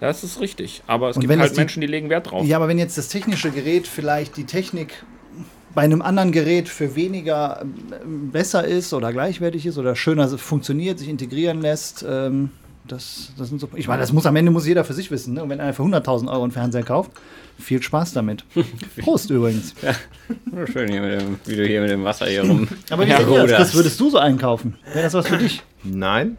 Das 0.00 0.22
ist 0.24 0.40
richtig. 0.40 0.82
Aber 0.86 1.10
es 1.10 1.16
Und 1.16 1.20
gibt 1.26 1.36
halt 1.38 1.56
Menschen, 1.56 1.80
die 1.80 1.86
legen 1.86 2.08
Wert 2.10 2.30
drauf. 2.30 2.44
Ja, 2.46 2.56
aber 2.56 2.68
wenn 2.68 2.78
jetzt 2.78 2.98
das 2.98 3.08
technische 3.08 3.50
Gerät 3.50 3.86
vielleicht 3.88 4.36
die 4.36 4.44
Technik 4.44 5.04
bei 5.74 5.82
einem 5.82 6.02
anderen 6.02 6.32
Gerät 6.32 6.68
für 6.68 6.94
weniger 6.96 7.62
ähm, 7.62 8.30
besser 8.30 8.64
ist 8.64 8.92
oder 8.94 9.12
gleichwertig 9.12 9.66
ist 9.66 9.76
oder 9.78 9.94
schöner 9.96 10.28
funktioniert, 10.38 10.98
sich 10.98 11.08
integrieren 11.08 11.60
lässt, 11.60 12.04
ähm, 12.08 12.50
das, 12.92 13.32
das 13.38 13.48
sind 13.48 13.60
so. 13.60 13.68
Ich 13.74 13.88
meine, 13.88 14.00
das 14.00 14.12
muss 14.12 14.26
am 14.26 14.34
Ende 14.36 14.50
muss 14.50 14.66
jeder 14.66 14.84
für 14.84 14.92
sich 14.94 15.10
wissen. 15.10 15.34
Ne? 15.34 15.42
Und 15.42 15.48
wenn 15.50 15.60
einer 15.60 15.72
für 15.74 15.82
100.000 15.82 16.28
Euro 16.30 16.42
einen 16.42 16.52
Fernseher 16.52 16.82
kauft, 16.82 17.10
viel 17.58 17.82
Spaß 17.82 18.12
damit. 18.12 18.44
Prost 19.00 19.30
übrigens. 19.30 19.74
Schön 20.72 20.88
hier 20.90 21.00
mit 21.02 21.20
dem, 21.20 21.38
wie 21.44 21.56
du 21.56 21.66
hier 21.66 21.80
mit 21.80 21.90
dem 21.90 22.04
Wasser 22.04 22.26
hier 22.26 22.42
rum. 22.42 22.68
Aber 22.90 23.04
wie 23.06 23.10
Ja, 23.10 23.18
das? 23.22 23.52
Chris, 23.56 23.74
würdest 23.74 24.00
du 24.00 24.10
so 24.10 24.18
einkaufen? 24.18 24.76
Wäre 24.92 25.02
das 25.04 25.14
was 25.14 25.26
für 25.28 25.38
dich? 25.38 25.62
Nein. 25.84 26.36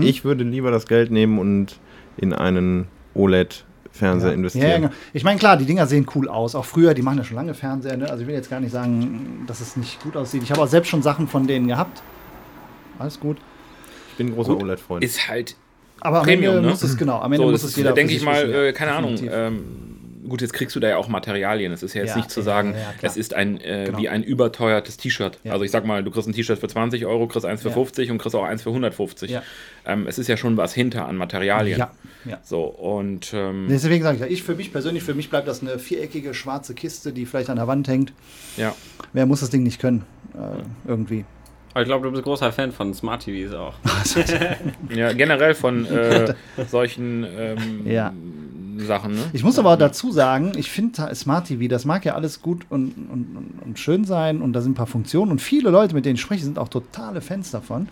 Ich 0.00 0.24
würde 0.24 0.44
lieber 0.44 0.70
das 0.70 0.86
Geld 0.86 1.10
nehmen 1.10 1.38
und 1.38 1.78
in 2.16 2.32
einen 2.32 2.86
OLED-Fernseher 3.14 4.28
Ja, 4.30 4.34
investieren. 4.34 4.82
genau. 4.82 4.94
Ich 5.12 5.24
meine, 5.24 5.38
klar, 5.38 5.56
die 5.56 5.64
Dinger 5.66 5.86
sehen 5.86 6.06
cool 6.14 6.28
aus. 6.28 6.54
Auch 6.54 6.64
früher, 6.64 6.94
die 6.94 7.02
machen 7.02 7.18
ja 7.18 7.24
schon 7.24 7.36
lange 7.36 7.54
Fernseher. 7.54 7.96
Ne? 7.96 8.08
Also 8.10 8.22
ich 8.22 8.28
will 8.28 8.34
jetzt 8.34 8.50
gar 8.50 8.60
nicht 8.60 8.72
sagen, 8.72 9.44
dass 9.46 9.60
es 9.60 9.76
nicht 9.76 10.00
gut 10.02 10.16
aussieht. 10.16 10.42
Ich 10.42 10.50
habe 10.50 10.60
auch 10.62 10.68
selbst 10.68 10.88
schon 10.88 11.02
Sachen 11.02 11.28
von 11.28 11.46
denen 11.46 11.66
gehabt. 11.68 12.02
Alles 12.98 13.18
gut. 13.20 13.38
Ich 14.12 14.16
bin 14.16 14.28
ein 14.28 14.34
großer. 14.34 14.56
OLED-Freund. 14.56 15.04
Ist 15.04 15.28
halt 15.28 15.56
Aber 16.00 16.18
am 16.18 16.24
Premium, 16.24 16.56
Ende 16.56 16.62
ne? 16.66 16.70
muss 16.72 16.82
es, 16.82 16.96
genau, 16.96 17.18
am 17.20 17.32
Ende 17.32 17.44
so, 17.46 17.50
muss 17.50 17.62
es 17.62 17.76
jeder 17.76 17.92
denke 17.92 18.14
ich 18.14 18.22
mal, 18.22 18.48
wissen. 18.48 18.54
äh, 18.66 18.72
keine 18.72 18.92
Ahnung. 18.92 19.16
Ähm, 19.30 19.64
gut, 20.28 20.42
jetzt 20.42 20.52
kriegst 20.52 20.76
du 20.76 20.80
da 20.80 20.88
ja 20.88 20.96
auch 20.98 21.08
Materialien. 21.08 21.72
Es 21.72 21.82
ist 21.82 21.94
ja 21.94 22.02
jetzt 22.02 22.10
Ja, 22.10 22.16
nicht 22.18 22.30
zu 22.30 22.42
sagen, 22.42 22.74
ja, 22.74 22.92
es 23.02 23.16
ist 23.16 23.32
ein 23.34 23.60
äh, 23.60 23.84
Genau. 23.86 23.98
wie 23.98 24.08
ein 24.08 24.22
überteuertes 24.22 24.96
T-Shirt. 24.98 25.38
Also 25.48 25.64
ich 25.64 25.70
sag 25.70 25.86
mal, 25.86 26.04
du 26.04 26.10
kriegst 26.10 26.28
ein 26.28 26.34
T-Shirt 26.34 26.58
für 26.58 26.68
20 26.68 27.06
Euro, 27.06 27.26
kriegst 27.26 27.46
eins 27.46 27.62
für 27.62 27.68
Ja. 27.68 27.74
50 27.74 28.10
und 28.10 28.18
kriegst 28.18 28.36
auch 28.36 28.44
eins 28.44 28.62
für 28.62 28.70
150. 28.70 29.30
Ja. 29.30 29.42
Ähm, 29.86 30.06
es 30.06 30.18
ist 30.18 30.28
ja 30.28 30.36
schon 30.36 30.56
was 30.56 30.74
hinter 30.74 31.06
an 31.08 31.16
Materialien. 31.16 31.78
Ja. 31.78 31.90
So, 32.44 32.64
und 32.64 33.32
ähm, 33.32 33.68
Deswegen 33.70 34.02
sage 34.04 34.16
ich 34.16 34.20
ja, 34.20 34.26
ich 34.28 34.42
für 34.42 34.54
mich 34.54 34.70
persönlich, 34.70 35.02
für 35.02 35.14
mich 35.14 35.30
bleibt 35.30 35.48
das 35.48 35.62
eine 35.62 35.78
viereckige 35.78 36.34
schwarze 36.34 36.74
Kiste, 36.74 37.12
die 37.12 37.24
vielleicht 37.24 37.48
an 37.48 37.56
der 37.56 37.66
Wand 37.66 37.88
hängt. 37.88 38.12
ja. 38.56 38.74
Wer 39.14 39.24
muss 39.24 39.40
das 39.40 39.48
Ding 39.48 39.62
nicht 39.62 39.80
können? 39.80 40.04
Äh, 40.34 40.58
irgendwie. 40.86 41.24
Aber 41.72 41.82
ich 41.82 41.86
glaube, 41.88 42.06
du 42.06 42.12
bist 42.12 42.24
großer 42.24 42.50
Fan 42.52 42.72
von 42.72 42.94
Smart 42.94 43.22
TVs 43.22 43.54
auch. 43.54 43.74
ja, 44.94 45.12
generell 45.12 45.54
von 45.54 45.84
äh, 45.86 46.34
solchen 46.70 47.24
ähm, 47.24 47.86
Ja. 47.86 48.12
Sachen. 48.78 49.14
Ne? 49.14 49.22
Ich 49.32 49.42
muss 49.42 49.58
aber 49.58 49.72
auch 49.72 49.78
dazu 49.78 50.12
sagen, 50.12 50.52
ich 50.56 50.70
finde 50.70 51.12
Smart 51.14 51.48
TV, 51.48 51.68
das 51.68 51.84
mag 51.84 52.04
ja 52.04 52.14
alles 52.14 52.42
gut 52.42 52.64
und, 52.70 52.92
und, 53.10 53.58
und, 53.64 53.78
schön 53.78 54.04
sein 54.04 54.40
und 54.40 54.52
da 54.52 54.60
sind 54.60 54.72
ein 54.72 54.74
paar 54.76 54.86
Funktionen 54.86 55.32
und 55.32 55.40
viele 55.40 55.70
Leute, 55.70 55.96
mit 55.96 56.04
denen 56.04 56.14
ich 56.14 56.20
spreche, 56.20 56.44
sind 56.44 56.58
auch 56.60 56.68
totale 56.68 57.20
Fans 57.20 57.50
davon. 57.50 57.88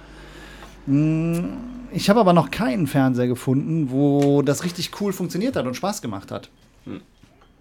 Mm, 0.87 1.41
Ich 1.93 2.09
habe 2.09 2.21
aber 2.21 2.33
noch 2.33 2.53
keinen 2.53 2.87
Fernseher 2.87 3.27
gefunden, 3.27 3.91
wo 3.91 4.43
das 4.43 4.63
richtig 4.65 4.91
cool 5.01 5.13
funktioniert 5.13 5.57
hat 5.57 5.67
und 5.67 5.75
Spaß 5.75 6.03
gemacht 6.03 6.31
hat. 6.31 6.51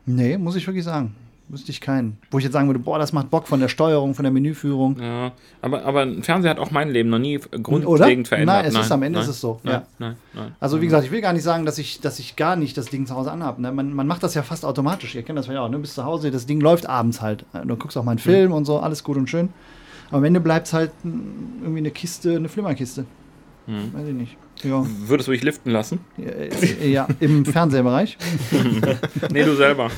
Nee, 0.06 0.38
muss 0.38 0.56
ich 0.56 0.68
wirklich 0.68 0.86
sagen. 0.86 1.16
Wüsste 1.48 1.70
ich 1.72 1.80
keinen. 1.80 2.18
Wo 2.32 2.40
ich 2.40 2.44
jetzt 2.44 2.54
sagen 2.54 2.68
würde, 2.68 2.80
boah, 2.80 2.98
das 2.98 3.14
macht 3.14 3.30
Bock 3.30 3.48
von 3.48 3.60
der 3.60 3.68
Steuerung, 3.68 4.16
von 4.16 4.24
der 4.24 4.32
Menüführung. 4.32 4.98
Ja, 5.00 5.32
aber, 5.62 5.86
aber 5.86 6.02
ein 6.02 6.24
Fernseher 6.24 6.50
hat 6.50 6.60
auch 6.60 6.72
mein 6.72 6.90
Leben 6.90 7.10
noch 7.10 7.20
nie 7.20 7.38
Oder? 7.38 7.60
grundlegend 7.60 8.28
verändert. 8.28 8.64
Nein, 8.64 8.66
es 8.66 8.76
ist 8.76 8.92
am 8.92 9.04
Ende 9.04 9.20
ist 9.20 9.28
es 9.28 9.42
so, 9.42 9.60
Nein, 9.62 9.74
ja. 9.74 9.84
nein, 10.00 10.16
nein. 10.34 10.56
Also 10.60 10.82
wie 10.82 10.86
gesagt, 10.86 11.06
ich 11.06 11.12
will 11.12 11.22
gar 11.22 11.34
nicht 11.34 11.44
sagen, 11.44 11.66
dass 11.68 11.78
ich, 11.78 12.02
dass 12.02 12.18
ich 12.18 12.36
gar 12.36 12.56
nicht 12.56 12.76
das 12.78 12.88
Ding 12.88 13.06
zu 13.06 13.16
Hause 13.16 13.32
anhabe. 13.32 13.62
Ne? 13.62 13.72
Man, 13.72 13.94
man 13.94 14.08
macht 14.08 14.24
das 14.24 14.34
ja 14.34 14.42
fast 14.42 14.66
automatisch. 14.66 15.14
Ihr 15.14 15.22
kennt 15.22 15.38
das 15.38 15.46
ja 15.46 15.62
auch. 15.62 15.70
Ne? 15.70 15.76
Du 15.76 15.82
bist 15.82 15.94
zu 15.94 16.04
Hause, 16.04 16.32
das 16.32 16.48
Ding 16.48 16.62
läuft 16.62 16.90
abends 16.90 17.22
halt. 17.22 17.46
Du 17.64 17.76
guckst 17.76 17.96
auch 17.96 18.04
mal 18.04 18.12
einen 18.12 18.20
Film 18.20 18.52
und 18.52 18.66
so, 18.66 18.80
alles 18.80 19.04
gut 19.04 19.18
und 19.18 19.30
schön. 19.30 19.50
Aber 20.10 20.18
am 20.18 20.24
Ende 20.24 20.40
bleibt 20.40 20.66
es 20.66 20.74
halt 20.74 20.92
irgendwie 21.04 21.78
eine 21.80 21.92
Kiste, 21.92 22.36
eine 22.36 22.50
Flimmerkiste. 22.50 23.06
Weiß 23.68 24.08
ich 24.08 24.14
nicht. 24.14 24.38
Ja, 24.64 24.86
Würdest 25.08 25.28
du 25.28 25.32
dich 25.34 25.44
liften 25.44 25.72
lassen? 25.72 26.00
äh, 26.18 26.88
ja 26.90 27.08
im 27.20 27.44
Fernsehbereich. 27.46 28.18
Nee, 29.32 29.44
du 29.44 29.56
selber. 29.56 29.90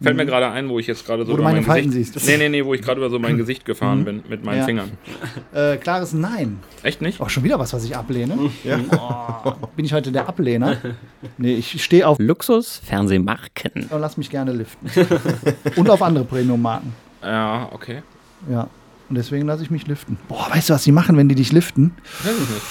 Fällt 0.00 0.16
mir 0.16 0.24
gerade 0.26 0.50
ein, 0.50 0.68
wo 0.68 0.78
ich 0.78 0.86
jetzt 0.86 1.04
gerade 1.06 1.24
so 1.24 1.32
Wo 1.32 1.36
du 1.36 1.42
über 1.42 1.48
meine 1.48 1.60
mein 1.60 1.66
Falten 1.66 1.88
Gesicht. 1.90 2.12
siehst. 2.14 2.26
Nee, 2.28 2.36
nee, 2.36 2.48
nee, 2.48 2.64
wo 2.64 2.74
ich 2.74 2.82
gerade 2.82 3.00
über 3.00 3.10
so 3.10 3.18
mein 3.18 3.36
Gesicht 3.38 3.64
gefahren 3.64 4.04
bin 4.04 4.22
mit 4.28 4.44
meinen 4.44 4.58
Ja. 4.58 4.64
Fingern. 4.66 4.90
Äh, 5.52 5.78
klares 5.78 6.12
Nein. 6.12 6.60
Echt 6.82 7.00
nicht? 7.02 7.20
Auch 7.20 7.30
schon 7.30 7.42
wieder 7.44 7.58
was, 7.58 7.72
was 7.72 7.84
ich 7.84 7.96
ablehne. 7.96 8.38
Oh, 8.92 9.52
bin 9.74 9.84
ich 9.84 9.92
heute 9.92 10.12
der 10.12 10.28
Ablehner? 10.28 10.76
Nee, 11.38 11.54
ich 11.54 11.82
stehe 11.82 12.06
auf 12.06 12.18
Luxus-Fernsehmarken. 12.20 13.86
und 13.90 14.00
lass 14.00 14.16
mich 14.16 14.30
gerne 14.30 14.52
liften. 14.52 14.88
und 15.76 15.90
auf 15.90 16.02
andere 16.02 16.24
Premium-Marken. 16.24 16.92
Ja, 17.22 17.68
okay. 17.72 18.02
Ja. 18.50 18.68
Und 19.08 19.14
deswegen 19.16 19.46
lasse 19.46 19.62
ich 19.62 19.70
mich 19.70 19.86
liften. 19.86 20.18
Boah, 20.28 20.48
weißt 20.50 20.68
du, 20.68 20.74
was 20.74 20.84
die 20.84 20.92
machen, 20.92 21.16
wenn 21.16 21.28
die 21.28 21.34
dich 21.34 21.50
liften? 21.52 21.94
Weiß 22.22 22.32
ich 22.34 22.50
nicht. 22.50 22.62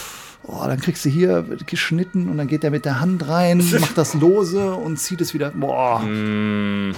Oh, 0.48 0.64
dann 0.66 0.80
kriegst 0.80 1.04
du 1.06 1.10
hier 1.10 1.48
wird 1.50 1.68
geschnitten 1.68 2.30
und 2.30 2.38
dann 2.38 2.48
geht 2.48 2.64
der 2.64 2.72
mit 2.72 2.86
der 2.86 3.00
Hand 3.02 3.28
rein, 3.28 3.58
macht 3.80 3.98
das 3.98 4.14
lose 4.14 4.74
und 4.74 4.98
zieht 4.98 5.20
es 5.22 5.34
wieder. 5.34 5.52
Boah, 5.52 6.02
Hm, 6.02 6.94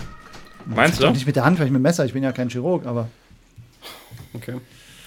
meinst 0.66 1.02
du? 1.02 1.10
nicht 1.10 1.26
mit 1.26 1.36
der 1.36 1.46
Hand, 1.46 1.58
vielleicht 1.58 1.72
mit 1.72 1.80
dem 1.80 1.84
Messer. 1.84 2.06
Ich 2.06 2.14
bin 2.14 2.24
ja 2.24 2.32
kein 2.32 2.50
Chirurg, 2.50 2.86
aber 2.86 3.08
Okay. 4.34 4.56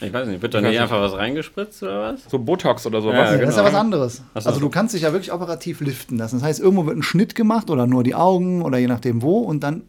Ich 0.01 0.13
weiß 0.13 0.27
nicht, 0.27 0.43
wird 0.43 0.53
da 0.53 0.61
nicht 0.61 0.81
einfach 0.81 1.01
was 1.01 1.13
reingespritzt 1.13 1.81
oder 1.85 2.01
was? 2.15 2.25
So 2.29 2.41
Botox 2.41 2.85
oder 2.87 3.01
sowas? 3.01 3.31
Ja, 3.31 3.37
das 3.39 3.51
ist 3.51 3.57
ja 3.57 3.63
genau. 3.63 3.73
was 3.73 3.81
anderes. 3.81 4.23
Ach 4.35 4.43
so. 4.43 4.49
Also 4.49 4.61
du 4.61 4.69
kannst 4.69 4.95
dich 4.95 5.03
ja 5.03 5.13
wirklich 5.13 5.33
operativ 5.33 5.81
liften 5.81 6.19
lassen. 6.19 6.37
Das 6.41 6.45
heißt, 6.45 6.59
irgendwo 6.61 6.87
wird 6.87 6.97
ein 6.97 7.05
Schnitt 7.05 7.37
gemacht 7.37 7.71
oder 7.71 7.87
nur 7.87 8.03
die 8.03 8.17
Augen 8.17 8.63
oder 8.63 8.79
je 8.79 8.89
nachdem 8.89 9.23
wo 9.23 9.39
und 9.39 9.61
dann 9.63 9.83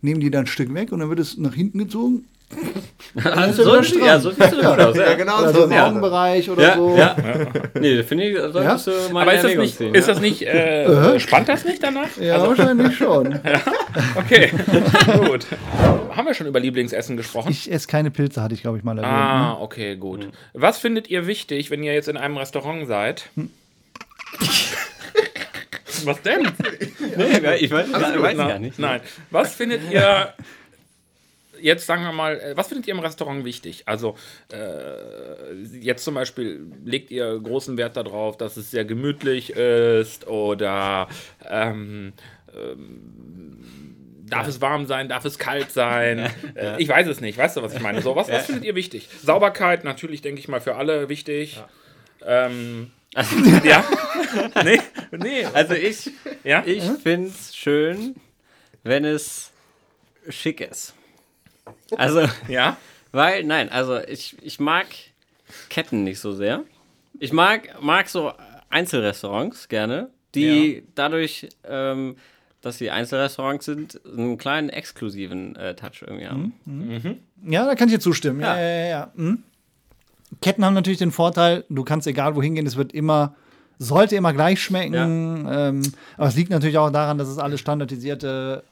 nehmen 0.00 0.20
die 0.20 0.30
dann 0.30 0.44
ein 0.44 0.46
Stück 0.46 0.72
weg 0.72 0.90
und 0.90 1.00
dann 1.00 1.10
wird 1.10 1.18
es 1.18 1.36
nach 1.36 1.52
hinten 1.52 1.78
gezogen. 1.80 2.24
Also, 3.24 3.76
ja 3.76 3.82
so, 3.82 3.98
ja, 3.98 4.18
so 4.20 4.30
siehst 4.30 4.52
du 4.52 4.56
gut 4.56 4.64
aus. 4.64 4.96
Ja, 4.96 5.14
genau 5.14 5.40
Oder 5.40 5.52
so 5.52 5.64
im 5.64 5.72
Augenbereich 5.72 6.48
oder 6.48 6.62
Ja, 6.62 6.76
so. 6.76 6.96
ja. 6.96 7.16
Nee, 7.78 8.02
finde 8.02 8.24
ich, 8.24 8.38
solltest 8.52 8.86
du 8.86 8.92
mal 9.12 9.22
Aber 9.22 9.34
ist 9.34 9.44
das 9.44 9.54
nicht, 9.54 9.76
ziehen, 9.76 9.94
ist 9.94 10.06
ja. 10.08 10.14
das 10.14 10.22
nicht 10.22 10.42
äh, 10.42 11.18
spannt 11.20 11.48
das 11.48 11.64
nicht 11.64 11.82
danach? 11.82 12.08
Ja, 12.20 12.46
wahrscheinlich 12.46 12.96
schon. 12.96 13.38
Okay, 14.14 14.50
gut. 15.26 15.46
Haben 16.14 16.26
wir 16.26 16.34
schon 16.34 16.46
über 16.46 16.60
Lieblingsessen 16.60 17.16
gesprochen? 17.16 17.50
Ich 17.50 17.70
esse 17.70 17.88
keine 17.88 18.10
Pilze, 18.10 18.42
hatte 18.42 18.54
ich 18.54 18.62
glaube 18.62 18.78
ich 18.78 18.84
mal 18.84 18.96
erwähnt. 18.96 19.12
Ah, 19.12 19.48
ne? 19.54 19.60
okay, 19.60 19.96
gut. 19.96 20.28
Was 20.52 20.78
findet 20.78 21.08
ihr 21.08 21.26
wichtig, 21.26 21.70
wenn 21.70 21.82
ihr 21.82 21.94
jetzt 21.94 22.08
in 22.08 22.16
einem 22.16 22.36
Restaurant 22.36 22.86
seid? 22.86 23.24
Was 26.04 26.22
denn? 26.22 26.42
Nee, 27.16 27.24
ich 27.60 27.70
weiß, 27.70 27.88
ich 27.88 28.22
weiß 28.22 28.36
Na, 28.36 28.48
gar 28.48 28.58
nicht. 28.58 28.78
Nein. 28.78 29.00
Was 29.30 29.54
findet 29.54 29.80
ihr 29.90 30.32
jetzt 31.60 31.86
sagen 31.86 32.02
wir 32.02 32.12
mal, 32.12 32.38
äh, 32.40 32.56
was 32.56 32.68
findet 32.68 32.86
ihr 32.86 32.94
im 32.94 33.00
Restaurant 33.00 33.44
wichtig? 33.44 33.82
Also 33.86 34.16
äh, 34.52 35.54
jetzt 35.78 36.04
zum 36.04 36.14
Beispiel 36.14 36.66
legt 36.84 37.10
ihr 37.10 37.38
großen 37.38 37.76
Wert 37.76 37.96
darauf, 37.96 38.36
dass 38.36 38.56
es 38.56 38.70
sehr 38.70 38.84
gemütlich 38.84 39.50
ist 39.50 40.26
oder 40.26 41.08
ähm, 41.48 42.12
ähm, 42.54 43.58
darf 44.28 44.46
es 44.48 44.60
warm 44.60 44.86
sein, 44.86 45.08
darf 45.08 45.24
es 45.24 45.38
kalt 45.38 45.70
sein? 45.70 46.30
Äh, 46.54 46.80
ich 46.82 46.88
weiß 46.88 47.06
es 47.06 47.20
nicht. 47.20 47.38
Weißt 47.38 47.56
du, 47.56 47.62
was 47.62 47.74
ich 47.74 47.80
meine? 47.80 48.02
So, 48.02 48.16
was, 48.16 48.28
was 48.28 48.46
findet 48.46 48.64
ihr 48.64 48.74
wichtig? 48.74 49.08
Sauberkeit 49.22 49.84
natürlich, 49.84 50.22
denke 50.22 50.40
ich 50.40 50.48
mal, 50.48 50.60
für 50.60 50.76
alle 50.76 51.08
wichtig. 51.08 51.62
Ähm, 52.24 52.90
ja? 53.64 53.84
nee, 54.64 54.80
nee. 55.12 55.44
Also 55.52 55.74
ich, 55.74 56.10
Ja? 56.44 56.62
ich 56.66 56.84
finde 56.84 57.28
es 57.28 57.56
schön, 57.56 58.16
wenn 58.82 59.04
es 59.04 59.50
schick 60.28 60.60
ist. 60.60 60.94
Also, 61.96 62.22
Ja? 62.48 62.76
weil, 63.12 63.44
nein, 63.44 63.68
also 63.70 63.98
ich, 63.98 64.36
ich 64.42 64.60
mag 64.60 64.86
Ketten 65.70 66.04
nicht 66.04 66.20
so 66.20 66.32
sehr. 66.32 66.62
Ich 67.18 67.32
mag, 67.32 67.80
mag 67.82 68.08
so 68.08 68.32
Einzelrestaurants 68.70 69.68
gerne, 69.68 70.10
die 70.34 70.76
Ja. 70.76 70.82
dadurch, 70.94 71.48
ähm, 71.64 72.16
dass 72.60 72.78
sie 72.78 72.90
Einzelrestaurants 72.90 73.64
sind, 73.64 74.00
einen 74.04 74.36
kleinen 74.36 74.68
exklusiven 74.68 75.56
äh, 75.56 75.74
Touch 75.74 76.02
irgendwie 76.02 76.26
haben. 76.26 76.52
Ja, 77.46 77.64
da 77.66 77.74
kann 77.74 77.88
ich 77.88 77.94
dir 77.94 78.00
zustimmen. 78.00 78.40
Ja, 78.40 78.56
Ja. 78.56 78.62
ja, 78.62 78.68
ja. 78.80 78.88
ja. 78.88 79.12
Hm? 79.16 79.42
Ketten 80.42 80.64
haben 80.64 80.74
natürlich 80.74 80.98
den 80.98 81.12
Vorteil, 81.12 81.64
du 81.70 81.84
kannst 81.84 82.06
egal 82.06 82.36
wohin 82.36 82.54
gehen, 82.54 82.66
es 82.66 82.76
wird 82.76 82.92
immer, 82.92 83.34
sollte 83.78 84.14
immer 84.16 84.32
gleich 84.34 84.60
schmecken. 84.62 84.94
Ähm, 85.50 85.82
aber 86.18 86.28
es 86.28 86.36
liegt 86.36 86.50
natürlich 86.50 86.76
auch 86.76 86.90
daran, 86.90 87.16
dass 87.16 87.28
es 87.28 87.38
alle 87.38 87.56
standardisierte. 87.56 88.62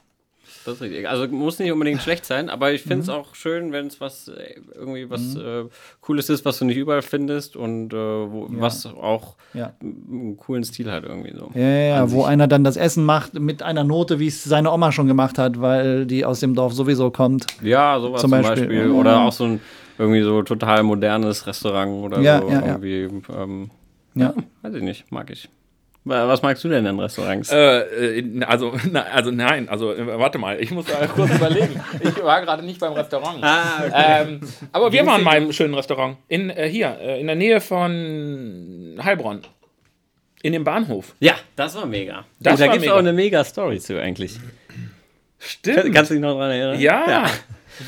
Das 0.66 0.74
ist 0.74 0.80
richtig. 0.82 1.08
Also 1.08 1.28
muss 1.28 1.58
nicht 1.58 1.72
unbedingt 1.72 2.02
schlecht 2.02 2.24
sein, 2.26 2.50
aber 2.50 2.72
ich 2.72 2.84
Mhm. 2.84 2.88
finde 2.88 3.02
es 3.04 3.08
auch 3.08 3.34
schön, 3.34 3.72
wenn 3.72 3.86
es 3.86 4.00
was 4.00 4.28
äh, 4.28 4.56
irgendwie 4.74 5.08
was 5.08 5.36
äh, 5.36 5.64
Cooles 6.00 6.28
ist, 6.28 6.44
was 6.44 6.58
du 6.58 6.64
nicht 6.66 6.76
überall 6.76 7.02
findest 7.02 7.56
und 7.56 7.92
äh, 7.92 7.96
wo, 7.96 8.46
was 8.50 8.84
auch 8.86 9.36
Ja. 9.54 9.72
einen 9.80 10.36
coolen 10.36 10.64
Stil 10.64 10.90
hat 10.90 11.04
irgendwie 11.04 11.32
so. 11.34 11.50
Ja, 11.54 11.60
ja, 11.60 11.78
ja, 11.96 12.10
wo 12.10 12.24
einer 12.24 12.48
dann 12.48 12.64
das 12.64 12.76
Essen 12.76 13.04
macht 13.04 13.34
mit 13.34 13.62
einer 13.62 13.84
Note, 13.84 14.18
wie 14.18 14.26
es 14.26 14.42
seine 14.44 14.70
Oma 14.72 14.92
schon 14.92 15.06
gemacht 15.06 15.38
hat, 15.38 15.60
weil 15.60 16.04
die 16.04 16.24
aus 16.24 16.40
dem 16.40 16.54
Dorf 16.54 16.72
sowieso 16.74 17.10
kommt. 17.10 17.46
Ja, 17.62 17.98
sowas 18.00 18.20
Zum 18.20 18.30
zum 18.32 18.42
Beispiel. 18.42 18.64
Beispiel. 18.66 18.90
Oder 18.90 19.20
auch 19.20 19.32
so 19.32 19.44
ein 19.44 19.60
irgendwie 19.98 20.22
so 20.22 20.42
total 20.42 20.82
modernes 20.82 21.46
Restaurant 21.46 22.04
oder 22.04 22.20
Ja, 22.20 22.40
so. 22.42 22.48
ja, 22.48 22.60
ja. 22.66 22.66
irgendwie, 22.80 23.22
Ähm, 23.32 23.70
Ja. 24.14 24.34
weiß 24.62 24.74
ich 24.74 24.82
nicht, 24.82 25.12
mag 25.12 25.30
ich. 25.30 25.48
Wa- 26.08 26.28
Was 26.28 26.40
magst 26.40 26.62
du 26.62 26.68
denn 26.68 26.86
in 26.86 26.98
Restaurants? 27.00 27.50
Äh, 27.50 28.18
äh, 28.20 28.44
also, 28.44 28.74
na, 28.90 29.02
also 29.02 29.30
nein, 29.32 29.68
also 29.68 29.92
äh, 29.92 30.06
warte 30.18 30.38
mal, 30.38 30.60
ich 30.60 30.70
muss 30.70 30.86
da 30.86 31.04
kurz 31.08 31.34
überlegen. 31.34 31.80
Ich 32.00 32.22
war 32.22 32.40
gerade 32.42 32.64
nicht 32.64 32.78
beim 32.78 32.92
Restaurant. 32.92 33.42
ah, 33.42 33.82
okay. 33.84 34.22
Ähm, 34.28 34.40
aber 34.72 34.92
wir 34.92 35.04
waren 35.04 35.22
mal 35.24 35.36
im 35.36 35.52
schönen 35.52 35.74
Restaurant. 35.74 36.16
In, 36.28 36.50
äh, 36.50 36.68
hier, 36.68 36.96
äh, 37.00 37.20
in 37.20 37.26
der 37.26 37.34
Nähe 37.36 37.60
von 37.60 38.98
Heilbronn. 39.02 39.42
In 40.42 40.52
dem 40.52 40.62
Bahnhof. 40.64 41.14
ja, 41.18 41.34
das 41.56 41.74
war 41.74 41.86
mega. 41.86 42.24
Das 42.38 42.60
da 42.60 42.66
war 42.66 42.74
gibt 42.74 42.86
es 42.86 42.92
auch 42.92 42.98
eine 42.98 43.12
mega 43.12 43.42
Story 43.42 43.80
zu 43.80 44.00
eigentlich. 44.00 44.38
Stimmt. 45.38 45.92
Kannst 45.92 46.10
du 46.10 46.14
dich 46.14 46.22
noch 46.22 46.36
dran 46.36 46.50
erinnern? 46.52 46.78
ja. 46.80 47.04
Ja. 47.10 47.30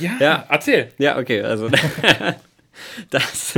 ja. 0.00 0.10
Ja. 0.20 0.44
Erzähl. 0.50 0.92
Ja, 0.98 1.18
okay, 1.18 1.40
also 1.42 1.68
das, 3.10 3.56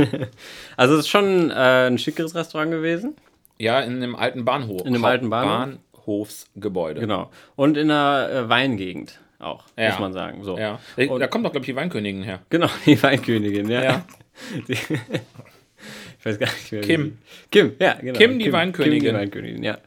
also 0.77 0.93
es 0.95 0.99
ist 1.01 1.09
schon 1.09 1.49
äh, 1.51 1.87
ein 1.87 1.97
schickeres 1.97 2.35
Restaurant 2.35 2.71
gewesen. 2.71 3.15
Ja, 3.61 3.79
in 3.81 3.95
einem 3.97 4.15
alten 4.15 4.43
Bahnhof. 4.45 4.81
In 4.81 4.87
einem 4.95 5.05
alten 5.05 5.29
Bahnhof. 5.29 5.77
Bahnhofsgebäude. 5.93 6.99
Genau. 7.01 7.29
Und 7.55 7.77
in 7.77 7.91
einer 7.91 8.29
äh, 8.29 8.49
Weingegend 8.49 9.19
auch, 9.39 9.63
Ja. 9.77 9.89
muss 9.91 9.99
man 9.99 10.13
sagen. 10.13 10.43
So. 10.43 10.57
Ja. 10.57 10.79
Äh, 10.97 11.07
Und- 11.07 11.19
Da 11.19 11.27
kommt 11.27 11.45
doch, 11.45 11.51
glaube 11.51 11.63
ich, 11.65 11.71
die 11.71 11.75
Weinkönigin 11.75 12.23
her. 12.23 12.39
Genau, 12.49 12.67
die 12.85 13.01
Weinkönigin, 13.01 13.69
ja. 13.69 13.83
Ja. 13.83 14.05
Die, 14.67 14.73
ich 14.73 16.25
weiß 16.25 16.37
gar 16.39 16.47
nicht 16.47 16.71
mehr. 16.71 16.81
Kim. 16.81 17.03
die- 17.03 17.59
Kim, 17.59 17.73
ja, 17.79 17.93
genau. 17.93 18.17
Kim, 18.17 18.39
die 18.39 18.51
Weinkönigin. 18.53 18.99
Kim, 18.99 19.09
die 19.09 19.13
Weinkönigin, 19.19 19.63
ja. 19.63 19.77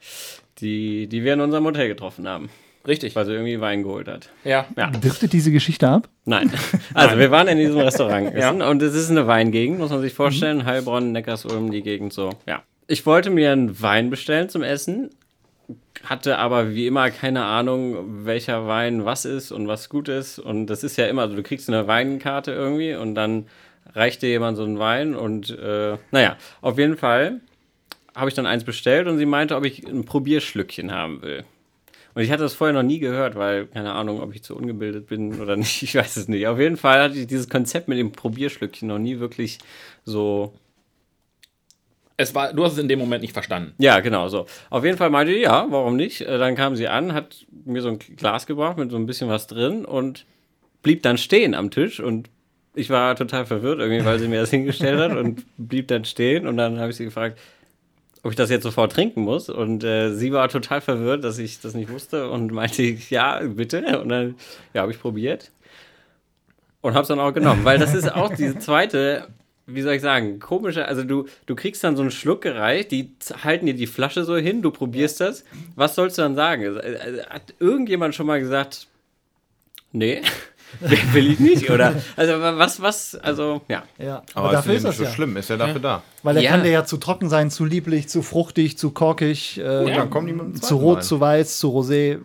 Die, 0.59 1.07
die 1.09 1.23
wir 1.25 1.35
in 1.35 1.41
unserem 1.41 1.65
Hotel 1.65 1.89
getroffen 1.89 2.29
haben, 2.29 2.49
Richtig. 2.87 3.15
weil 3.17 3.25
sie 3.27 3.33
irgendwie 3.33 3.61
Wein 3.61 3.83
geholt 3.83 4.07
hat. 4.09 4.31
Ja. 4.45 4.67
Ja. 4.77 4.91
Driftet 4.91 5.33
diese 5.33 5.51
Geschichte 5.53 5.89
ab? 5.89 6.09
Nein. 6.25 6.51
Also, 6.95 7.19
wir 7.19 7.31
waren 7.33 7.49
in 7.49 7.59
diesem 7.59 7.79
Restaurant 7.79 8.37
Ja. 8.37 8.51
und 8.51 8.83
es 8.83 8.95
ist 8.95 9.11
eine 9.11 9.27
Weingegend, 9.27 9.79
muss 9.79 9.91
man 9.91 10.01
sich 10.01 10.13
vorstellen. 10.15 10.65
Heilbronn, 10.65 11.11
Neckarsulm, 11.13 11.71
die 11.73 11.83
Gegend 11.83 12.13
so. 12.13 12.31
Ja. 12.47 12.63
Ich 12.87 13.07
wollte 13.07 13.31
mir 13.31 13.53
einen 13.53 13.81
Wein 13.81 14.11
bestellen 14.11 14.49
zum 14.49 14.63
Essen, 14.63 15.11
hatte 16.05 16.39
aber 16.39 16.75
wie 16.75 16.87
immer 16.87 17.11
keine 17.11 17.45
Ahnung, 17.45 18.27
welcher 18.27 18.67
Wein 18.67 19.05
was 19.05 19.25
ist 19.25 19.53
und 19.53 19.69
was 19.69 19.89
gut 19.89 20.09
ist. 20.09 20.39
Und 20.39 20.67
das 20.67 20.85
ist 20.85 20.97
ja 20.97 21.07
immer 21.07 21.29
so, 21.29 21.37
du 21.37 21.43
kriegst 21.43 21.69
eine 21.69 21.87
Weinkarte 21.87 22.53
irgendwie 22.53 22.95
und 22.95 23.15
dann 23.15 23.47
reicht 23.95 24.23
dir 24.23 24.29
jemand 24.29 24.57
so 24.57 24.65
einen 24.65 24.79
Wein 24.79 25.15
und 25.15 25.51
äh, 25.51 25.97
naja, 26.11 26.37
auf 26.61 26.79
jeden 26.79 26.97
Fall 26.97 27.41
habe 28.15 28.29
ich 28.29 28.35
dann 28.35 28.47
eins 28.47 28.65
bestellt 28.65 29.07
und 29.09 29.19
sie 29.19 29.27
meinte, 29.27 29.57
ob 29.57 29.65
ich 29.65 29.87
ein 29.87 30.05
Probierschlückchen 30.05 30.93
haben 30.93 31.23
will. 31.23 31.45
Und 32.15 32.23
ich 32.23 32.31
hatte 32.31 32.45
das 32.45 32.55
vorher 32.55 32.75
noch 32.75 32.87
nie 32.87 33.01
gehört, 33.01 33.35
weil, 33.35 33.67
keine 33.67 33.93
Ahnung, 33.93 34.21
ob 34.21 34.35
ich 34.35 34.43
zu 34.43 34.57
ungebildet 34.57 35.09
bin 35.09 35.41
oder 35.41 35.57
nicht, 35.57 35.83
ich 35.83 35.95
weiß 35.95 36.17
es 36.17 36.29
nicht. 36.29 36.47
Auf 36.47 36.59
jeden 36.59 36.77
Fall 36.77 37.03
hatte 37.03 37.19
ich 37.19 37.27
dieses 37.27 37.49
Konzept 37.49 37.89
mit 37.89 37.99
dem 37.99 38.13
Probierschlückchen 38.13 38.89
noch 38.89 38.99
nie 38.99 39.19
wirklich 39.19 39.59
so. 40.05 40.53
Es 42.17 42.35
war, 42.35 42.53
du 42.53 42.65
hast 42.65 42.75
es 42.75 42.79
in 42.79 42.89
dem 42.89 42.99
Moment 42.99 43.23
nicht 43.23 43.33
verstanden. 43.33 43.75
Ja, 43.79 44.01
genau, 44.01 44.29
so. 44.29 44.47
Auf 44.71 44.85
jeden 44.85 44.97
Fall 44.97 45.11
meinte 45.11 45.33
ich, 45.33 45.43
ja, 45.43 45.67
warum 45.71 45.97
nicht? 45.97 46.21
Äh, 46.21 46.39
Dann 46.39 46.55
kam 46.55 46.77
sie 46.77 46.87
an, 46.89 47.13
hat 47.13 47.45
mir 47.65 47.83
so 47.83 47.89
ein 47.89 47.99
Glas 47.99 48.47
gebracht 48.47 48.79
mit 48.79 48.91
so 48.91 48.97
ein 48.97 49.07
bisschen 49.07 49.29
was 49.29 49.47
drin 49.47 49.85
und 49.85 50.25
blieb 50.83 51.03
dann 51.03 51.19
stehen 51.19 51.55
am 51.55 51.71
Tisch 51.71 51.99
und 51.99 52.29
ich 52.77 52.91
war 52.91 53.17
total 53.17 53.47
verwirrt 53.47 53.81
irgendwie, 53.81 54.05
weil 54.05 54.19
sie 54.19 54.29
mir 54.29 54.41
das 54.41 54.51
hingestellt 54.57 54.99
hat 55.01 55.17
und 55.17 55.45
blieb 55.57 55.89
dann 55.89 56.05
stehen 56.05 56.47
und 56.47 56.57
dann 56.57 56.79
habe 56.79 56.91
ich 56.91 56.97
sie 56.97 57.05
gefragt, 57.05 57.39
ob 58.23 58.31
ich 58.31 58.37
das 58.37 58.49
jetzt 58.51 58.63
sofort 58.63 58.93
trinken 58.93 59.21
muss. 59.23 59.49
Und 59.51 59.85
äh, 59.85 60.15
sie 60.15 60.33
war 60.33 60.49
total 60.49 60.81
verwirrt, 60.81 61.25
dass 61.25 61.39
ich 61.39 61.61
das 61.61 61.75
nicht 61.75 61.91
wusste 61.91 62.31
und 62.31 62.53
meinte, 62.53 62.83
ja, 62.83 63.41
bitte. 63.45 64.01
Und 64.01 64.09
dann, 64.09 64.37
ja, 64.73 64.83
habe 64.83 64.93
ich 64.93 65.01
probiert 65.01 65.51
und 66.81 66.95
habe 66.95 67.03
es 67.03 67.09
dann 67.09 67.21
auch 67.21 67.33
genommen, 67.33 67.65
weil 67.65 67.79
das 67.79 67.95
ist 67.95 68.13
auch 68.13 68.35
diese 68.35 68.59
zweite, 68.59 69.29
wie 69.67 69.83
soll 69.83 69.95
ich 69.95 70.03
sagen, 70.03 70.41
komische, 70.41 70.87
also 70.87 71.05
du, 71.05 71.27
du 71.47 71.55
kriegst 71.55 71.83
dann 71.85 71.97
so 71.97 72.03
einen 72.03 72.11
Schluck 72.11 72.43
gereicht, 72.43 72.91
die 72.91 73.15
halten 73.43 73.67
dir 73.67 73.75
die 73.75 73.87
Flasche 73.87 74.25
so 74.25 74.37
hin, 74.37 74.61
du 74.63 74.71
probierst 74.71 75.21
das. 75.21 75.45
Was 75.75 75.95
sollst 75.95 76.19
du 76.19 76.23
dann 76.23 76.35
sagen? 76.35 76.65
Also, 76.65 76.81
äh, 76.81 77.23
Hat 77.29 77.55
irgendjemand 77.61 78.15
schon 78.15 78.27
mal 78.27 78.41
gesagt, 78.41 78.87
nee, 79.93 80.21
will 81.13 81.31
ich 81.31 81.41
nicht? 81.41 81.71
Oder, 81.71 81.95
also 82.17 82.41
was, 82.41 82.83
was, 82.83 83.15
also, 83.15 83.63
ja. 83.69 83.85
Ja. 83.99 84.23
Aber, 84.35 84.53
dafür 84.53 84.75
ist 84.75 84.83
ja 84.83 84.89
das 84.91 84.99
nicht 84.99 85.07
so 85.07 85.11
ja. 85.11 85.15
schlimm, 85.15 85.37
ist 85.37 85.49
ja 85.49 85.57
dafür 85.57 85.81
da. 85.81 86.03
Weil 86.23 86.35
der 86.35 86.43
Ja. 86.43 86.51
kann 86.51 86.63
dir 86.63 86.71
ja 86.71 86.85
zu 86.85 86.97
trocken 86.99 87.29
sein, 87.29 87.51
zu 87.51 87.65
lieblich, 87.65 88.09
zu 88.09 88.23
fruchtig, 88.23 88.77
zu 88.77 88.91
korkig, 88.91 89.59
äh, 89.59 89.63
Und 89.79 89.89
dann 89.97 90.11
kommen 90.11 90.27
die 90.27 90.33
mit 90.33 90.43
dem 90.43 90.61
zu 90.63 90.77
rot, 90.77 90.97
Wein. 90.97 91.03
zu 91.03 91.21
weiß, 91.21 91.59
zu 91.59 91.69
rosé. 91.69 92.19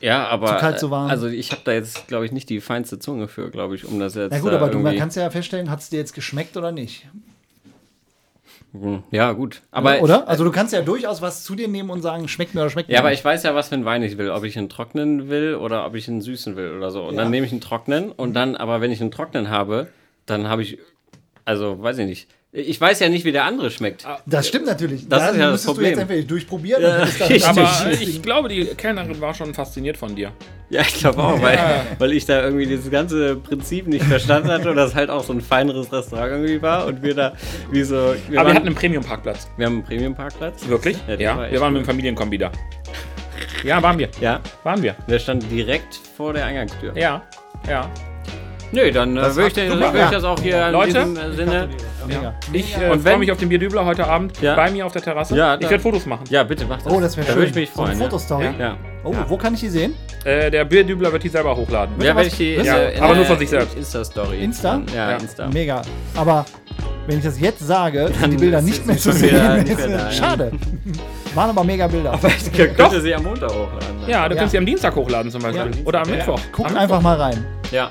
Ja, 0.00 0.26
aber. 0.28 0.46
Zu 0.48 0.54
kalt, 0.56 0.78
zu 0.78 0.90
warm. 0.90 1.10
Also, 1.10 1.26
ich 1.28 1.52
habe 1.52 1.62
da 1.64 1.72
jetzt, 1.72 2.08
glaube 2.08 2.24
ich, 2.24 2.32
nicht 2.32 2.48
die 2.48 2.60
feinste 2.60 2.98
Zunge 2.98 3.28
für, 3.28 3.50
glaube 3.50 3.74
ich, 3.74 3.84
um 3.84 3.98
das 4.00 4.14
jetzt. 4.14 4.32
Na 4.32 4.38
gut, 4.40 4.52
aber 4.52 4.68
du 4.70 4.82
kannst 4.96 5.16
ja 5.16 5.28
feststellen, 5.30 5.70
hat 5.70 5.80
es 5.80 5.90
dir 5.90 5.98
jetzt 5.98 6.14
geschmeckt 6.14 6.56
oder 6.56 6.72
nicht? 6.72 7.06
Hm, 8.72 9.02
Ja, 9.10 9.32
gut. 9.32 9.62
Aber, 9.72 10.00
oder? 10.00 10.28
Also 10.28 10.44
du 10.44 10.52
kannst 10.52 10.72
ja 10.72 10.82
durchaus 10.82 11.20
was 11.20 11.42
zu 11.42 11.54
dir 11.56 11.66
nehmen 11.66 11.90
und 11.90 12.02
sagen, 12.02 12.28
schmeckt 12.28 12.54
mir 12.54 12.60
oder 12.60 12.70
schmeckt 12.70 12.88
mir 12.88 12.94
Ja, 12.94 13.00
aber 13.00 13.12
ich 13.12 13.24
weiß 13.24 13.42
ja, 13.42 13.54
was 13.54 13.68
für 13.68 13.74
einen 13.74 13.84
Wein 13.84 14.02
ich 14.02 14.16
will. 14.16 14.30
Ob 14.30 14.44
ich 14.44 14.56
einen 14.56 14.68
trockenen 14.68 15.28
will 15.28 15.56
oder 15.56 15.84
ob 15.86 15.94
ich 15.96 16.08
einen 16.08 16.20
süßen 16.20 16.56
will 16.56 16.76
oder 16.76 16.90
so. 16.90 17.04
Und 17.04 17.16
Ja. 17.16 17.22
dann 17.22 17.30
nehme 17.30 17.46
ich 17.46 17.52
einen 17.52 17.60
trockenen 17.60 18.12
und 18.12 18.34
dann, 18.34 18.54
aber 18.56 18.80
wenn 18.80 18.92
ich 18.92 19.00
einen 19.00 19.10
trockenen 19.10 19.50
habe, 19.50 19.88
dann 20.26 20.48
habe 20.48 20.62
ich, 20.62 20.78
also 21.44 21.82
weiß 21.82 21.98
ich 21.98 22.06
nicht. 22.06 22.28
Ich 22.52 22.80
weiß 22.80 22.98
ja 22.98 23.08
nicht, 23.08 23.24
wie 23.24 23.30
der 23.30 23.44
andere 23.44 23.70
schmeckt. 23.70 24.04
Das 24.26 24.48
stimmt 24.48 24.66
natürlich. 24.66 25.08
Das 25.08 25.20
Da 25.20 25.28
ist 25.28 25.36
ja 25.36 25.42
das 25.42 25.50
müsstest 25.52 25.68
du 25.68 25.72
Problem. 25.72 25.90
jetzt 25.90 25.98
entweder 26.00 26.22
durchprobieren 26.26 26.82
Ja, 26.82 26.98
dann. 26.98 27.08
Aber 27.44 27.92
ich 27.92 28.22
glaube, 28.22 28.48
die 28.48 28.64
Kellnerin 28.64 29.20
war 29.20 29.34
schon 29.34 29.54
fasziniert 29.54 29.96
von 29.96 30.16
dir. 30.16 30.32
Ja, 30.68 30.80
ich 30.82 30.94
glaube 30.94 31.22
auch, 31.22 31.40
weil, 31.40 31.58
weil 32.00 32.12
ich 32.12 32.26
da 32.26 32.42
irgendwie 32.42 32.66
dieses 32.66 32.90
ganze 32.90 33.36
Prinzip 33.36 33.86
nicht 33.86 34.04
verstanden 34.04 34.48
hatte 34.50 34.70
und 34.70 34.76
das 34.76 34.96
halt 34.96 35.10
auch 35.10 35.22
so 35.22 35.32
ein 35.32 35.40
feineres 35.40 35.92
Restaurant 35.92 36.30
irgendwie 36.32 36.60
war 36.60 36.86
und 36.86 37.04
wir 37.04 37.14
da 37.14 37.34
wie 37.70 37.84
so. 37.84 37.94
Wir, 37.94 38.02
Aber 38.02 38.14
wir 38.28 38.36
waren- 38.38 38.54
hatten 38.56 38.66
einen 38.66 38.74
Premium-Parkplatz. 38.74 39.48
wir 39.56 39.66
haben 39.66 39.74
einen 39.74 39.84
Premium-Parkplatz. 39.84 40.66
Wirklich? 40.66 40.96
Ja, 41.06 41.14
Ja, 41.14 41.36
war 41.36 41.50
wir 41.52 41.60
waren 41.60 41.72
mit 41.72 41.82
dem 41.82 41.86
Familienkombi 41.86 42.38
da. 42.38 42.50
Ja, 43.62 43.80
waren 43.80 43.96
wir. 43.98 44.08
Ja, 44.20 44.40
Waren 44.64 44.82
wir. 44.82 44.96
der 45.08 45.18
stand 45.20 45.48
direkt 45.52 45.94
vor 46.16 46.32
der 46.32 46.46
Eingangstür. 46.46 46.96
Ja, 46.96 47.22
ja. 47.68 47.88
Nö, 48.72 48.90
dann 48.90 49.16
äh, 49.16 49.20
Das 49.20 49.36
würde 49.36 49.48
ich, 49.48 49.54
den- 49.54 49.72
ich 49.72 50.10
das 50.10 50.24
auch 50.24 50.40
hier 50.40 50.66
in 50.66 50.72
Leute? 50.72 50.86
diesem 50.92 51.16
äh, 51.16 51.32
Sinne. 51.34 51.68
Mega. 52.06 52.34
Ich 52.52 52.76
äh, 52.76 52.90
Und 52.90 53.02
freue 53.02 53.18
mich 53.18 53.30
auf 53.32 53.38
den 53.38 53.48
Bierdübler 53.48 53.84
heute 53.84 54.06
Abend 54.06 54.40
Ja. 54.40 54.54
bei 54.54 54.70
mir 54.70 54.86
auf 54.86 54.92
der 54.92 55.02
Terrasse. 55.02 55.36
Ja, 55.36 55.54
ich 55.54 55.62
werde 55.68 55.80
Fotos 55.80 56.06
machen. 56.06 56.24
Ja, 56.30 56.42
bitte 56.42 56.64
mach 56.66 56.80
das. 56.82 56.92
Oh, 56.92 57.00
das 57.00 57.16
wäre 57.16 57.26
Da 57.26 57.32
schön. 57.32 57.40
würde 57.42 57.50
ich 57.50 57.56
mich 57.56 57.70
So 57.70 57.82
eine 57.82 57.96
freuen. 57.96 58.10
Fotostory. 58.10 58.44
ja. 58.44 58.52
Ja. 58.58 58.76
Oh, 59.04 59.14
wo 59.28 59.36
kann 59.36 59.54
ich 59.54 59.60
die 59.60 59.68
sehen? 59.68 59.94
Äh, 60.24 60.50
der 60.50 60.64
Bierdübler 60.66 61.10
wird 61.12 61.22
die 61.22 61.28
selber 61.28 61.56
hochladen. 61.56 61.94
Ja, 62.00 62.14
werde 62.14 62.28
ich 62.28 62.36
die 62.36 62.54
in 62.54 62.68
aber 63.00 63.14
nur 63.14 63.24
von 63.24 63.38
sich 63.38 63.48
selbst. 63.48 63.76
Insta-Story. 63.76 64.42
Insta? 64.42 64.82
Ja, 64.94 65.10
Ja. 65.12 65.16
Insta. 65.16 65.48
Mega. 65.48 65.82
Aber 66.16 66.44
wenn 67.06 67.18
ich 67.18 67.24
das 67.24 67.40
jetzt 67.40 67.60
sage, 67.66 68.10
sind 68.20 68.30
die 68.32 68.36
Bilder 68.36 68.60
nicht 68.60 68.86
mehr 68.86 68.96
zu 68.98 69.10
sehen. 69.12 69.64
Schade. 70.10 70.52
Waren 71.34 71.50
aber 71.50 71.64
mega 71.64 71.86
Bilder. 71.86 72.18
Ich 72.26 72.52
könnte 72.76 73.00
sie 73.00 73.14
am 73.14 73.22
Montag 73.22 73.50
hochladen. 73.50 74.00
Ja, 74.06 74.28
du 74.28 74.34
Ja. 74.34 74.40
kannst 74.40 74.52
sie 74.52 74.58
am 74.58 74.66
Dienstag 74.66 74.94
hochladen 74.94 75.30
zum 75.30 75.40
Beispiel. 75.42 75.70
Ja. 75.74 75.86
Oder 75.86 76.02
am 76.02 76.10
Mittwoch. 76.10 76.40
Guckt 76.52 76.70
am 76.70 76.76
einfach 76.76 77.00
mal 77.00 77.16
rein. 77.16 77.44
Ja. 77.70 77.90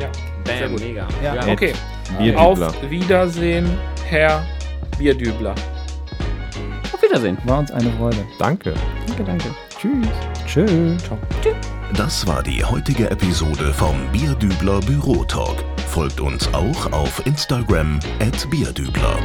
Ja. 0.00 0.08
Sehr 0.46 0.66
Bam, 0.68 0.72
gut. 0.72 0.80
mega. 0.86 1.06
Ja. 1.22 1.46
Okay. 1.52 1.72
Bierdübler. 2.18 2.68
Auf 2.68 2.90
Wiedersehen, 2.90 3.66
Herr 4.06 4.44
Bierdübler. 4.98 5.54
Auf 6.92 7.02
Wiedersehen. 7.02 7.38
War 7.44 7.58
uns 7.60 7.70
eine 7.70 7.90
Freude. 7.92 8.24
Danke. 8.38 8.74
Danke, 9.06 9.24
danke. 9.24 9.54
Tschüss. 9.78 10.06
Tschüss. 10.46 11.02
Das 11.96 12.26
war 12.26 12.42
die 12.42 12.64
heutige 12.64 13.10
Episode 13.10 13.72
vom 13.74 13.96
Bierdübler 14.12 14.80
Bürotalk. 14.80 15.64
Folgt 15.88 16.20
uns 16.20 16.52
auch 16.54 16.92
auf 16.92 17.24
Instagram 17.26 18.00
at 18.20 18.48
Bierdübler. 18.50 19.18